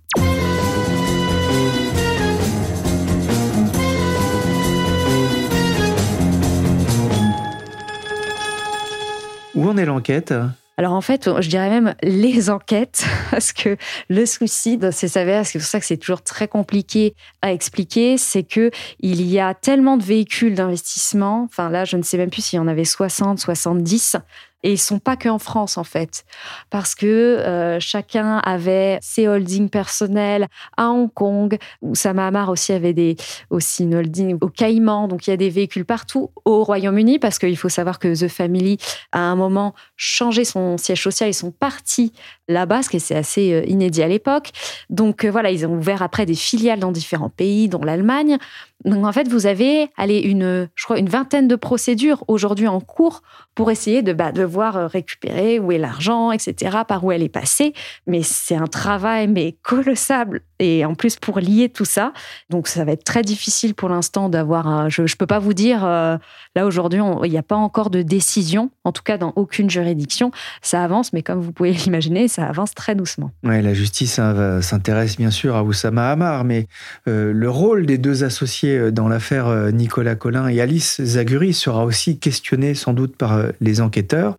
Où 9.56 9.68
en 9.68 9.78
est 9.78 9.86
l'enquête? 9.86 10.34
Alors 10.78 10.92
en 10.92 11.02
fait, 11.02 11.30
je 11.40 11.50
dirais 11.50 11.70
même 11.70 11.96
les 12.04 12.50
enquêtes, 12.50 13.06
parce 13.32 13.54
que 13.54 13.78
le 14.10 14.26
souci 14.26 14.78
de 14.78 14.92
ces 14.92 15.08
savères, 15.08 15.46
c'est 15.46 15.60
pour 15.60 15.68
ça 15.68 15.80
que 15.80 15.86
c'est 15.86 15.98
toujours 15.98 16.22
très 16.22 16.50
compliqué 16.50 17.16
à 17.42 17.54
expliquer, 17.54 18.18
c'est 18.18 18.44
que 18.44 18.72
il 19.00 19.22
y 19.22 19.40
a 19.40 19.54
tellement 19.54 19.96
de 19.96 20.04
véhicules 20.04 20.54
d'investissement, 20.54 21.44
enfin 21.46 21.70
là, 21.70 21.86
je 21.86 21.96
ne 21.96 22.04
sais 22.04 22.18
même 22.18 22.30
plus 22.30 22.44
s'il 22.44 22.58
y 22.58 22.60
en 22.60 22.68
avait 22.68 22.84
60, 22.84 23.40
70, 23.40 24.18
Et 24.66 24.72
ils 24.72 24.80
sont 24.80 24.98
pas 24.98 25.16
que 25.16 25.30
en 25.30 25.38
France, 25.38 25.78
en 25.78 25.84
fait. 25.84 26.26
Parce 26.72 26.96
que 26.96 27.06
euh, 27.06 27.80
chacun 27.80 28.40
avait 28.40 28.98
ses 29.00 29.28
holdings 29.28 29.70
personnels 29.70 30.48
à 30.76 30.90
Hong 30.90 31.14
Kong. 31.14 31.60
Oussama 31.84 32.26
Hamar 32.26 32.50
aussi 32.50 32.74
avait 32.74 32.94
des, 32.94 33.16
aussi 33.52 33.84
une 33.84 33.94
holding 33.94 34.40
au 34.42 34.50
Caïman. 34.50 35.08
Donc, 35.08 35.28
il 35.28 35.30
y 35.30 35.34
a 35.34 35.38
des 35.38 35.52
véhicules 35.52 35.86
partout 35.86 36.32
au 36.46 36.64
Royaume-Uni 36.64 37.20
parce 37.20 37.38
qu'il 37.38 37.56
faut 37.58 37.70
savoir 37.70 38.00
que 38.00 38.20
The 38.20 38.28
Family, 38.28 38.80
à 39.12 39.20
un 39.20 39.36
moment, 39.36 39.76
changé 39.98 40.44
son 40.46 40.78
siège 40.80 41.04
social. 41.04 41.30
Ils 41.30 41.36
sont 41.36 41.52
partis 41.52 42.12
là-bas, 42.48 42.82
ce 42.82 42.90
qui 42.90 42.98
est 42.98 43.12
assez 43.12 43.54
euh, 43.54 43.64
inédit 43.68 44.02
à 44.02 44.08
l'époque. 44.08 44.50
Donc, 44.90 45.26
euh, 45.26 45.30
voilà, 45.30 45.52
ils 45.52 45.68
ont 45.68 45.76
ouvert 45.76 46.02
après 46.02 46.26
des 46.26 46.34
filiales 46.34 46.80
dans 46.80 46.92
différents 46.92 47.30
pays, 47.30 47.70
dont 47.70 47.84
l'Allemagne. 47.84 48.40
Donc, 48.84 49.06
en 49.06 49.12
fait, 49.12 49.28
vous 49.28 49.48
avez, 49.48 49.90
allez, 49.98 50.20
une, 50.20 50.68
je 50.76 50.84
crois, 50.84 51.00
une 51.00 51.10
vingtaine 51.10 51.48
de 51.48 51.56
procédures 51.56 52.24
aujourd'hui 52.28 52.68
en 52.68 52.80
cours 52.80 53.22
pour 53.56 53.72
essayer 53.72 54.02
de, 54.04 54.12
bah, 54.14 54.32
de 54.32 54.44
voir 54.44 54.76
euh, 54.76 54.88
récupérer 54.88 55.60
où 55.60 55.72
est 55.72 55.78
l'argent, 55.78 56.32
etc., 56.32 56.80
par 56.88 57.04
où 57.04 57.12
elle 57.12 57.24
est 57.24 57.30
passée. 57.30 57.74
Mais 58.06 58.22
c'est 58.22 58.56
un 58.56 58.68
travail, 58.68 59.28
mais 59.28 59.56
colossal. 59.64 60.42
Et 60.60 60.86
en 60.86 60.94
plus, 60.94 61.16
pour 61.16 61.40
lier 61.40 61.70
tout 61.70 61.86
ça, 61.86 62.14
donc 62.50 62.68
ça 62.68 62.84
va 62.86 62.92
être 62.92 63.04
très 63.04 63.24
difficile 63.24 63.74
pour 63.74 63.90
l'instant 63.90 64.30
d'avoir 64.30 64.68
un. 64.68 64.90
Je 64.90 65.02
ne 65.02 65.08
peux 65.18 65.26
pas 65.26 65.40
vous 65.40 65.54
dire, 65.54 65.86
euh, 65.86 66.18
là 66.56 66.66
aujourd'hui, 66.66 67.00
il 67.24 67.32
n'y 67.32 67.38
a 67.38 67.44
pas 67.44 67.56
encore 67.56 67.90
de 67.90 68.02
décision, 68.02 68.72
en 68.84 68.92
tout 68.92 69.04
cas 69.04 69.18
dans 69.18 69.34
aucune 69.36 69.70
juridiction. 69.70 70.32
Ça 70.62 70.84
avance, 70.84 71.14
mais 71.14 71.24
comme 71.24 71.40
vous 71.40 71.52
pouvez 71.52 71.72
l'imaginer, 71.86 72.28
ça 72.28 72.46
avance 72.46 72.74
très 72.74 72.94
doucement. 72.96 73.32
Ouais, 73.44 73.62
la 73.62 73.74
justice 73.74 74.20
hein, 74.20 74.62
s'intéresse 74.62 75.18
bien 75.18 75.32
sûr 75.32 75.56
à 75.56 75.64
Oussama 75.64 76.12
Hamar, 76.12 76.44
mais 76.44 76.68
euh, 77.08 77.32
le 77.34 77.50
rôle 77.50 77.86
des 77.86 77.98
deux 77.98 78.24
associés 78.24 78.65
euh, 78.72 78.92
dans 78.92 79.08
l'affaire 79.08 79.48
euh, 79.48 79.72
Nicolas 79.72 80.16
Collin 80.16 80.48
et 80.48 80.62
Alice 80.62 81.02
Zaguri 81.02 81.54
sera 81.54 81.86
aussi 81.86 82.20
questionné 82.20 82.74
sans 82.74 82.94
doute 82.94 83.16
par 83.16 83.34
euh, 83.34 83.50
les 83.62 83.82
enquêteurs. 83.82 84.38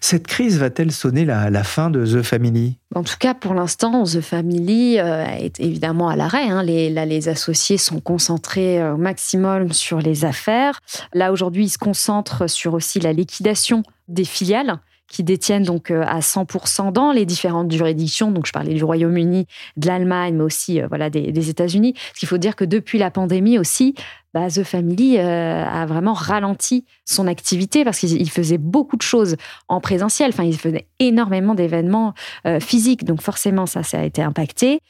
Cette 0.00 0.26
crise 0.26 0.58
va-t-elle 0.58 0.92
sonner 0.92 1.24
la, 1.24 1.64
fin 1.64 1.90
de 1.90 2.04
The 2.04 2.22
Family? 2.22 2.78
En 2.94 3.02
tout 3.02 3.16
cas, 3.18 3.34
pour 3.34 3.54
l'instant, 3.54 4.04
The 4.04 4.20
Family 4.20 4.96
est 4.96 5.58
évidemment 5.60 6.08
à 6.08 6.16
l'arrêt. 6.16 6.48
hein. 6.48 6.62
Les, 6.62 6.90
là, 6.90 7.04
les 7.04 7.28
associés 7.28 7.78
sont 7.78 8.00
concentrés 8.00 8.82
au 8.88 8.96
maximum 8.96 9.72
sur 9.72 9.98
les 9.98 10.24
affaires. 10.24 10.80
Là, 11.12 11.32
aujourd'hui, 11.32 11.64
ils 11.64 11.70
se 11.70 11.78
concentrent 11.78 12.48
sur 12.48 12.74
aussi 12.74 13.00
la 13.00 13.12
liquidation 13.12 13.82
des 14.08 14.24
filiales 14.24 14.78
qui 15.08 15.22
détiennent 15.22 15.62
donc 15.62 15.90
euh, 15.90 16.02
à 16.06 16.20
100% 16.20 16.92
dans 16.92 17.12
les 17.12 17.24
différentes 17.26 17.70
juridictions. 17.70 18.30
Donc, 18.30 18.46
je 18.46 18.52
parlais 18.52 18.74
du 18.74 18.84
Royaume-Uni, 18.84 19.46
de 19.76 19.86
l'Allemagne, 19.86 20.34
mais 20.36 20.42
aussi 20.42 20.80
euh, 20.80 20.86
voilà 20.88 21.10
des, 21.10 21.50
États-Unis. 21.50 21.92
Parce 21.92 22.18
qu'il 22.18 22.28
faut 22.28 22.38
dire 22.38 22.56
que 22.56 22.64
depuis 22.64 22.98
la 22.98 23.10
pandémie 23.10 23.58
aussi, 23.58 23.94
bah, 24.34 24.48
The 24.48 24.64
Family 24.64 25.18
euh, 25.18 25.64
a 25.64 25.86
vraiment 25.86 26.12
ralenti 26.12 26.84
son 27.04 27.26
activité 27.26 27.84
parce 27.84 28.00
qu'il 28.00 28.20
il 28.20 28.30
faisait 28.30 28.58
beaucoup 28.58 28.96
de 28.96 29.02
choses 29.02 29.36
en 29.68 29.80
présentiel. 29.80 30.30
Enfin, 30.30 30.44
il 30.44 30.58
faisait 30.58 30.88
énormément 30.98 31.54
d'événements 31.54 32.14
physiques. 32.60 33.04
Donc, 33.04 33.22
forcément, 33.22 33.66
ça, 33.66 33.82
ça 33.82 34.00
a 34.00 34.02
été 34.02 34.22
impacté. 34.22 34.80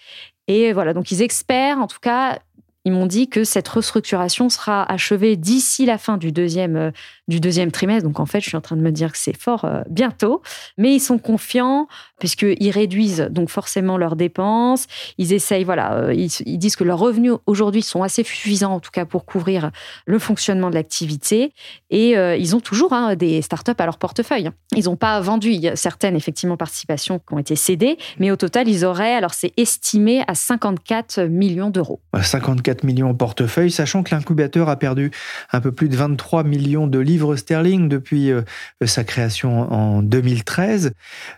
Et 0.48 0.72
voilà, 0.72 0.94
donc 0.94 1.10
ils 1.10 1.22
espèrent, 1.22 1.78
en 1.78 1.88
tout 1.88 1.98
cas, 2.00 2.38
ils 2.84 2.92
m'ont 2.92 3.06
dit 3.06 3.28
que 3.28 3.42
cette 3.42 3.66
restructuration 3.66 4.48
sera 4.48 4.84
achevée 4.84 5.36
d'ici 5.36 5.86
la 5.86 5.98
fin 5.98 6.16
du 6.16 6.30
deuxième, 6.30 6.92
du 7.28 7.40
deuxième 7.40 7.72
trimestre. 7.72 8.04
Donc, 8.06 8.20
en 8.20 8.26
fait, 8.26 8.40
je 8.40 8.48
suis 8.48 8.56
en 8.56 8.60
train 8.60 8.76
de 8.76 8.82
me 8.82 8.92
dire 8.92 9.12
que 9.12 9.18
c'est 9.18 9.36
fort 9.36 9.64
euh, 9.64 9.82
bientôt. 9.88 10.42
Mais 10.78 10.94
ils 10.94 11.00
sont 11.00 11.18
confiants 11.18 11.88
puisqu'ils 12.18 12.70
réduisent 12.70 13.28
donc 13.30 13.50
forcément 13.50 13.98
leurs 13.98 14.16
dépenses. 14.16 14.86
Ils 15.18 15.32
essayent, 15.32 15.64
voilà, 15.64 15.94
euh, 15.94 16.14
ils, 16.14 16.58
disent 16.58 16.76
que 16.76 16.84
leurs 16.84 16.98
revenus 16.98 17.32
aujourd'hui 17.46 17.82
sont 17.82 18.02
assez 18.02 18.22
suffisants, 18.22 18.74
en 18.74 18.80
tout 18.80 18.90
cas, 18.90 19.04
pour 19.04 19.26
couvrir 19.26 19.70
le 20.06 20.18
fonctionnement 20.18 20.70
de 20.70 20.74
l'activité. 20.74 21.52
Et 21.90 22.16
euh, 22.16 22.36
ils 22.36 22.56
ont 22.56 22.60
toujours 22.60 22.92
hein, 22.92 23.16
des 23.16 23.42
startups 23.42 23.72
à 23.76 23.84
leur 23.84 23.98
portefeuille. 23.98 24.50
Ils 24.74 24.84
n'ont 24.84 24.96
pas 24.96 25.20
vendu. 25.20 25.56
Certaines, 25.74 26.16
effectivement, 26.16 26.56
participations 26.56 27.18
qui 27.18 27.34
ont 27.34 27.38
été 27.38 27.56
cédées. 27.56 27.98
Mais 28.18 28.30
au 28.30 28.36
total, 28.36 28.68
ils 28.68 28.84
auraient, 28.84 29.14
alors 29.14 29.34
c'est 29.34 29.52
estimé 29.56 30.22
à 30.26 30.34
54 30.34 31.22
millions 31.22 31.70
d'euros. 31.70 32.00
54 32.20 32.84
millions 32.84 33.10
en 33.10 33.14
portefeuille, 33.14 33.70
sachant 33.70 34.02
que 34.02 34.14
l'incubateur 34.14 34.68
a 34.68 34.76
perdu 34.76 35.10
un 35.52 35.60
peu 35.60 35.72
plus 35.72 35.88
de 35.88 35.96
23 35.96 36.44
millions 36.44 36.86
de 36.86 36.98
livres 36.98 37.15
sterling 37.36 37.88
depuis 37.88 38.30
euh, 38.30 38.42
sa 38.84 39.04
création 39.04 39.72
en 39.72 40.02
2013. 40.02 40.92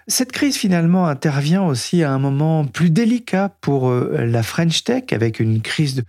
Cette 0.06 0.32
crise 0.32 0.56
finalement 0.56 1.06
intervient 1.06 1.62
aussi 1.62 2.02
à 2.02 2.12
un 2.12 2.18
moment 2.18 2.64
plus 2.64 2.90
délicat 2.90 3.50
pour 3.60 3.88
euh, 3.90 4.24
la 4.26 4.42
French 4.42 4.84
Tech, 4.84 5.04
avec 5.12 5.40
une 5.40 5.60
crise 5.60 5.94
de, 5.96 6.04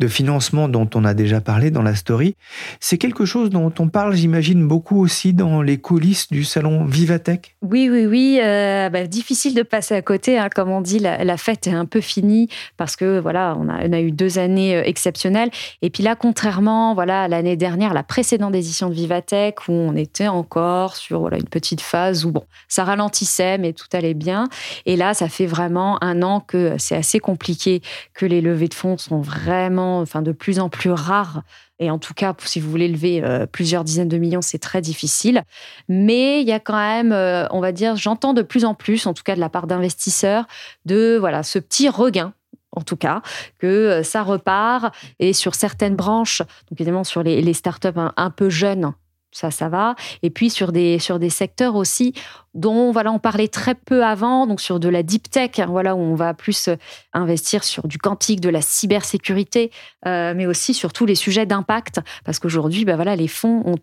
de 0.00 0.08
financement 0.08 0.68
dont 0.68 0.88
on 0.94 1.04
a 1.04 1.14
déjà 1.14 1.40
parlé 1.40 1.70
dans 1.70 1.82
la 1.82 1.94
story. 1.94 2.34
C'est 2.80 2.98
quelque 2.98 3.24
chose 3.24 3.50
dont 3.50 3.72
on 3.78 3.88
parle, 3.88 4.14
j'imagine, 4.14 4.66
beaucoup 4.66 5.00
aussi 5.00 5.32
dans 5.32 5.62
les 5.62 5.78
coulisses 5.78 6.28
du 6.30 6.44
salon 6.44 6.84
Vivatech. 6.84 7.56
Oui, 7.62 7.88
oui, 7.90 8.06
oui. 8.06 8.38
euh, 8.42 8.88
bah, 8.90 9.06
difficile 9.06 9.54
de 9.54 9.62
passer 9.62 9.94
à 9.94 10.02
côté. 10.02 10.38
hein. 10.38 10.48
Comme 10.54 10.70
on 10.70 10.80
dit, 10.80 10.98
la, 10.98 11.24
la 11.24 11.36
fête 11.36 11.66
est 11.66 11.72
un 11.72 11.84
peu 11.84 12.00
finie 12.00 12.48
parce 12.76 12.96
que 12.96 13.18
voilà, 13.20 13.56
on 13.58 13.68
a, 13.68 13.86
on 13.86 13.92
a 13.92 14.00
eu 14.00 14.10
deux 14.12 14.38
années 14.38 14.76
euh, 14.76 14.82
exceptionnelles. 14.84 15.50
Et 15.82 15.90
puis 15.90 16.02
là, 16.02 16.16
contrairement, 16.16 16.94
voilà, 16.94 17.22
à 17.22 17.28
l'année 17.28 17.56
dernière, 17.56 17.94
la 17.94 18.02
précédente 18.02 18.54
édition 18.54 18.88
de 18.88 18.94
Vivatech, 18.94 19.11
où 19.68 19.72
on 19.72 19.94
était 19.96 20.28
encore 20.28 20.96
sur 20.96 21.20
voilà 21.20 21.36
une 21.36 21.48
petite 21.48 21.80
phase 21.80 22.24
où 22.24 22.32
bon, 22.32 22.44
ça 22.68 22.84
ralentissait, 22.84 23.58
mais 23.58 23.72
tout 23.72 23.86
allait 23.92 24.14
bien. 24.14 24.48
Et 24.86 24.96
là, 24.96 25.14
ça 25.14 25.28
fait 25.28 25.46
vraiment 25.46 26.02
un 26.02 26.22
an 26.22 26.40
que 26.40 26.76
c'est 26.78 26.96
assez 26.96 27.18
compliqué, 27.18 27.82
que 28.14 28.26
les 28.26 28.40
levées 28.40 28.68
de 28.68 28.74
fonds 28.74 28.98
sont 28.98 29.20
vraiment, 29.20 30.00
enfin, 30.00 30.22
de 30.22 30.32
plus 30.32 30.58
en 30.58 30.68
plus 30.68 30.90
rares. 30.90 31.42
Et 31.78 31.90
en 31.90 31.98
tout 31.98 32.14
cas, 32.14 32.34
si 32.38 32.60
vous 32.60 32.70
voulez 32.70 32.88
lever 32.88 33.24
euh, 33.24 33.46
plusieurs 33.46 33.82
dizaines 33.82 34.08
de 34.08 34.18
millions, 34.18 34.42
c'est 34.42 34.58
très 34.58 34.80
difficile. 34.80 35.42
Mais 35.88 36.40
il 36.40 36.46
y 36.46 36.52
a 36.52 36.60
quand 36.60 36.76
même, 36.76 37.12
euh, 37.12 37.46
on 37.50 37.60
va 37.60 37.72
dire, 37.72 37.96
j'entends 37.96 38.34
de 38.34 38.42
plus 38.42 38.64
en 38.64 38.74
plus, 38.74 39.06
en 39.06 39.14
tout 39.14 39.24
cas 39.24 39.34
de 39.34 39.40
la 39.40 39.48
part 39.48 39.66
d'investisseurs, 39.66 40.46
de 40.84 41.16
voilà 41.18 41.42
ce 41.42 41.58
petit 41.58 41.88
regain. 41.88 42.34
En 42.74 42.80
tout 42.80 42.96
cas, 42.96 43.20
que 43.58 43.66
euh, 43.66 44.02
ça 44.02 44.22
repart 44.22 44.94
et 45.18 45.34
sur 45.34 45.54
certaines 45.54 45.94
branches, 45.94 46.38
donc 46.38 46.80
évidemment 46.80 47.04
sur 47.04 47.22
les, 47.22 47.52
startups 47.52 47.88
un 48.16 48.30
peu 48.30 48.48
jeunes, 48.48 48.94
ça, 49.32 49.50
ça 49.50 49.68
va. 49.68 49.96
Et 50.22 50.30
puis 50.30 50.50
sur 50.50 50.70
des, 50.72 50.98
sur 50.98 51.18
des 51.18 51.30
secteurs 51.30 51.74
aussi 51.74 52.14
dont 52.54 52.92
voilà, 52.92 53.10
on 53.12 53.18
parlait 53.18 53.48
très 53.48 53.74
peu 53.74 54.04
avant, 54.04 54.46
donc 54.46 54.60
sur 54.60 54.78
de 54.78 54.88
la 54.88 55.02
deep 55.02 55.30
tech, 55.30 55.58
hein, 55.58 55.66
voilà, 55.68 55.96
où 55.96 55.98
on 55.98 56.14
va 56.14 56.34
plus 56.34 56.68
euh, 56.68 56.76
investir 57.14 57.64
sur 57.64 57.88
du 57.88 57.98
quantique, 57.98 58.40
de 58.40 58.50
la 58.50 58.60
cybersécurité, 58.60 59.70
euh, 60.06 60.34
mais 60.36 60.46
aussi 60.46 60.74
sur 60.74 60.92
tous 60.92 61.06
les 61.06 61.14
sujets 61.14 61.46
d'impact, 61.46 62.00
parce 62.24 62.38
qu'aujourd'hui, 62.38 62.84
bah 62.84 62.96
voilà, 62.96 63.16
les 63.16 63.28
fonds 63.28 63.62
ont 63.64 63.78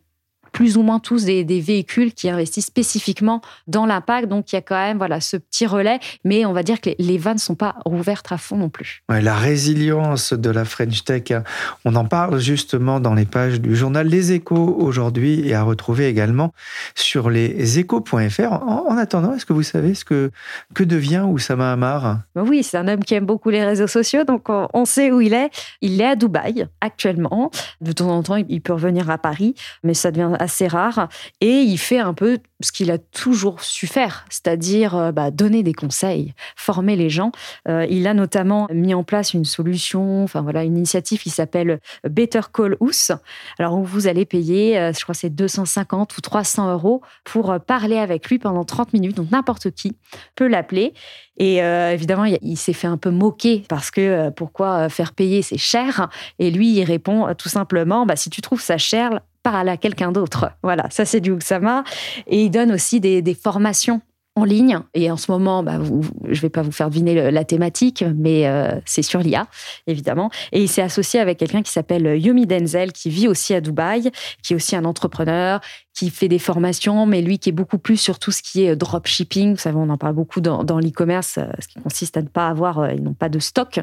plus 0.52 0.78
ou 0.78 0.82
moins 0.82 1.00
tous 1.00 1.26
des, 1.26 1.44
des 1.44 1.62
véhicules 1.62 2.14
qui 2.14 2.30
investissent 2.30 2.68
spécifiquement 2.68 3.42
dans 3.68 3.86
l'impact. 3.86 4.28
Donc, 4.28 4.52
il 4.52 4.56
y 4.56 4.58
a 4.58 4.62
quand 4.62 4.76
même 4.76 4.98
voilà, 4.98 5.22
ce 5.22 5.38
petit 5.38 5.66
relais. 5.66 6.00
Mais 6.24 6.46
on 6.46 6.54
va 6.54 6.64
dire 6.64 6.82
que 6.82 6.90
les, 6.90 6.96
les 7.00 7.18
vannes 7.18 7.36
ne 7.36 7.40
sont 7.40 7.56
pas 7.56 7.76
rouvertes 7.86 8.32
à 8.32 8.38
fond 8.38 8.58
non 8.58 8.70
plus. 8.70 9.04
Ouais, 9.10 9.22
la 9.22 9.36
résilience 9.36 10.34
de 10.34 10.50
la 10.50 10.66
French 10.66 11.04
Tech, 11.04 11.32
hein, 11.32 11.44
on 11.86 11.96
en 11.96 12.06
parle 12.06 12.40
justement 12.40 13.00
dans 13.00 13.14
les 13.14 13.26
pages 13.26 13.62
du 13.62 13.76
journal 13.76 14.08
Les 14.08 14.32
Échos 14.32 14.76
aujourd'hui 14.80 15.48
et 15.48 15.54
à 15.54 15.64
retrouver 15.64 16.08
également 16.08 16.54
sur 16.96 17.30
les 17.30 17.80
échos.fr. 17.80 18.52
En, 18.52 18.86
en 18.90 18.98
attendant, 18.98 19.34
est-ce 19.34 19.46
que 19.46 19.54
vous 19.54 19.64
savez 19.64 19.94
ce 19.94 20.06
que, 20.06 20.32
que 20.74 20.84
devient 20.84 21.26
Oussama 21.28 21.72
Hamar? 21.72 22.20
Ben 22.36 22.44
Oui, 22.48 22.64
c'est 22.64 22.78
un 22.78 22.88
homme 22.88 23.04
qui 23.04 23.14
aime 23.16 23.26
beaucoup 23.26 23.50
les 23.50 23.64
réseaux 23.64 23.88
sociaux, 23.88 24.24
donc 24.24 24.50
on, 24.50 24.68
on 24.74 24.86
sait 24.86 25.12
où 25.12 25.22
il 25.22 25.34
est. 25.34 25.50
Il 25.82 26.00
est 26.02 26.06
à 26.06 26.16
Dubaï 26.16 26.68
actuellement. 26.82 27.52
De 27.82 27.92
temps 27.92 28.10
en 28.10 28.24
temps, 28.24 28.36
il 28.36 28.62
peut 28.62 28.74
revenir 28.74 29.10
à 29.10 29.18
Paris, 29.18 29.56
mais 29.84 29.94
ça 29.94 30.12
devient 30.12 30.36
assez 30.40 30.68
rare. 30.68 31.10
Et 31.42 31.62
il 31.62 31.78
fait 31.78 32.00
un 32.00 32.14
peu 32.14 32.40
ce 32.62 32.72
qu'il 32.72 32.92
a 32.92 32.98
toujours 32.98 33.62
su 33.62 33.88
faire, 33.88 34.26
c'est-à-dire 34.30 34.96
euh, 34.96 35.12
bah, 35.12 35.32
donner 35.32 35.64
des 35.64 35.74
conseils, 35.74 36.34
former 36.56 36.96
les 36.96 37.10
gens. 37.10 37.32
Euh, 37.68 37.86
il 37.90 38.08
a 38.08 38.14
notamment 38.14 38.68
mis 38.74 38.94
en 38.94 39.04
place 39.04 39.34
une 39.34 39.46
solution, 39.46 40.24
enfin 40.24 40.42
voilà, 40.42 40.64
une 40.64 40.78
initiative 40.78 41.22
qui 41.22 41.30
s'appelle 41.30 41.80
Better 42.04 42.42
Call 42.54 42.76
Us. 42.82 43.12
Alors 43.60 43.76
où 43.76 43.84
vous 43.84 44.08
allez 44.08 44.26
payer, 44.26 44.78
euh, 44.78 44.92
je 44.94 45.02
crois 45.02 45.16
c'est 45.16 45.30
250 45.30 46.18
ou 46.18 46.22
300 46.22 46.72
euros 46.74 47.02
pour 47.24 47.52
euh, 47.52 47.60
parler 47.60 47.98
avec 47.98 48.30
lui 48.30 48.40
pendant 48.40 48.66
30 48.66 48.94
minutes. 48.94 49.16
Donc 49.16 49.32
n'importe 49.32 49.72
qui 49.72 49.96
peut 50.36 50.48
l'appeler. 50.48 50.94
Et 51.40 51.64
euh, 51.64 51.94
évidemment, 51.94 52.26
il, 52.26 52.58
s'est 52.58 52.74
fait 52.74 52.88
un 52.88 52.98
peu 52.98 53.10
moquer 53.10 53.64
parce 53.70 53.92
que 53.92 54.02
euh, 54.02 54.32
pourquoi 54.32 54.86
euh, 54.86 54.90
faire 54.90 55.14
payer, 55.14 55.42
c'est 55.42 55.58
cher. 55.58 56.10
Et 56.38 56.52
lui, 56.52 56.74
il 56.74 56.84
répond 56.84 57.28
euh, 57.28 57.34
tout 57.34 57.48
simplement, 57.48 58.06
bah, 58.06 58.18
si 58.18 58.30
tu 58.30 58.42
trouves 58.42 58.62
ça 58.62 58.78
cher, 58.78 59.22
parle 59.44 59.70
à 59.70 59.78
quelqu'un 59.78 60.12
d'autre. 60.12 60.52
Voilà, 60.64 60.90
ça 60.90 61.06
c'est 61.06 61.22
du 61.22 61.32
Oussama. 61.32 61.84
Et 62.28 62.44
il 62.44 62.50
donne 62.50 62.72
aussi 62.72 63.00
des, 63.00 63.34
formations 63.34 64.02
en 64.36 64.44
ligne. 64.44 64.80
Et 64.94 65.12
en 65.12 65.18
ce 65.18 65.32
moment, 65.32 65.64
bah, 65.64 65.80
je 65.84 66.30
ne 66.30 66.42
vais 66.42 66.50
pas 66.50 66.62
vous 66.62 66.72
faire 66.72 66.90
deviner 66.90 67.32
la 67.32 67.44
thématique, 67.44 68.04
mais 68.16 68.48
euh, 68.48 68.72
c'est 68.86 69.02
sur 69.02 69.20
l'IA, 69.20 69.48
évidemment. 69.88 70.30
Et 70.52 70.62
il 70.62 70.70
s'est 70.70 70.82
associé 70.82 71.20
avec 71.20 71.38
quelqu'un 71.38 71.62
qui 71.62 71.72
s'appelle 71.72 72.18
Yomi 72.18 72.46
Denzel, 72.46 72.92
qui 72.92 73.10
vit 73.10 73.28
aussi 73.28 73.54
à 73.54 73.62
Dubaï, 73.62 74.12
qui 74.44 74.54
est 74.54 74.56
aussi 74.56 74.76
un 74.76 74.86
entrepreneur, 74.86 75.60
qui 76.00 76.10
fait 76.10 76.30
des 76.30 76.40
formations, 76.40 77.06
mais 77.06 77.22
lui 77.22 77.40
qui 77.40 77.50
est 77.50 77.54
beaucoup 77.54 77.78
plus 77.78 77.98
sur 77.98 78.20
tout 78.20 78.32
ce 78.32 78.42
qui 78.42 78.64
est 78.64 78.74
dropshipping. 78.74 79.52
Vous 79.52 79.58
savez, 79.58 79.76
on 79.76 79.90
en 79.90 79.98
parle 79.98 80.14
beaucoup 80.14 80.40
dans, 80.40 80.80
l'e-commerce, 80.80 81.38
euh, 81.38 81.48
ce 81.60 81.68
qui 81.68 81.78
consiste 81.82 82.16
à 82.16 82.22
ne 82.22 82.30
pas 82.30 82.48
avoir, 82.48 82.80
euh, 82.80 82.94
ils 82.94 83.04
n'ont 83.04 83.14
pas 83.14 83.28
de 83.28 83.40
stock. 83.40 83.82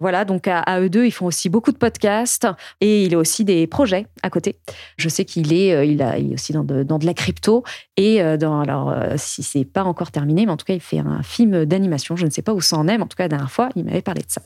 Voilà, 0.00 0.24
donc 0.24 0.48
à, 0.48 0.60
à 0.60 0.80
eux 0.80 0.88
deux, 0.88 1.04
ils 1.04 1.10
font 1.10 1.26
aussi 1.26 1.50
beaucoup 1.50 1.70
de 1.70 1.76
podcasts 1.76 2.46
et 2.80 3.04
il 3.04 3.14
a 3.14 3.18
aussi 3.18 3.44
des 3.44 3.66
projets 3.66 4.06
à 4.22 4.30
côté. 4.30 4.56
Je 4.96 5.10
sais 5.10 5.26
qu'il 5.26 5.52
est, 5.52 5.74
euh, 5.74 5.84
il, 5.84 6.00
a, 6.00 6.16
aussi 6.32 6.54
dans 6.54 6.64
de, 6.64 6.82
dans 6.84 6.98
de 6.98 7.04
la 7.04 7.12
crypto 7.12 7.64
et 7.98 8.22
dans, 8.38 8.60
alors, 8.60 8.94
si 9.16 9.42
c'est 9.42 9.64
pas 9.64 9.84
encore 9.84 10.10
terminé, 10.10 10.46
mais 10.46 10.52
en 10.52 10.56
tout 10.56 10.64
cas, 10.64 10.74
il 10.74 10.80
fait 10.80 11.00
un 11.00 11.22
film 11.22 11.64
d'animation. 11.64 12.16
Je 12.16 12.24
ne 12.24 12.30
sais 12.30 12.42
pas 12.42 12.54
où 12.54 12.60
ça 12.60 12.78
en 12.78 12.88
est, 12.88 12.96
mais 12.96 13.04
en 13.04 13.08
tout 13.08 13.16
cas, 13.16 13.24
la 13.24 13.28
dernière 13.28 13.50
fois, 13.50 13.68
il 13.74 13.84
m'avait 13.84 14.02
parlé 14.02 14.22
de 14.22 14.30
ça. 14.30 14.40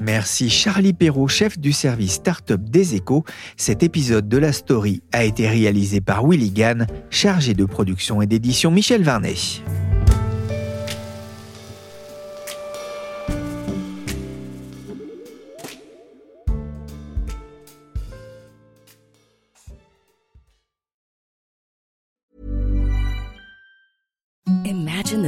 Merci 0.00 0.48
Charlie 0.48 0.94
Perrault, 0.94 1.28
chef 1.28 1.58
du 1.58 1.72
service 1.72 2.12
Startup 2.12 2.58
des 2.58 2.94
Échos. 2.94 3.22
Cet 3.58 3.82
épisode 3.82 4.30
de 4.30 4.38
la 4.38 4.50
story 4.50 5.02
a 5.12 5.24
été 5.24 5.46
réalisé 5.46 6.00
par 6.00 6.26
Willy 6.26 6.52
Gann, 6.52 6.86
chargé 7.10 7.52
de 7.52 7.66
production 7.66 8.22
et 8.22 8.26
d'édition 8.26 8.70
Michel 8.70 9.02
Varnet. 9.02 9.34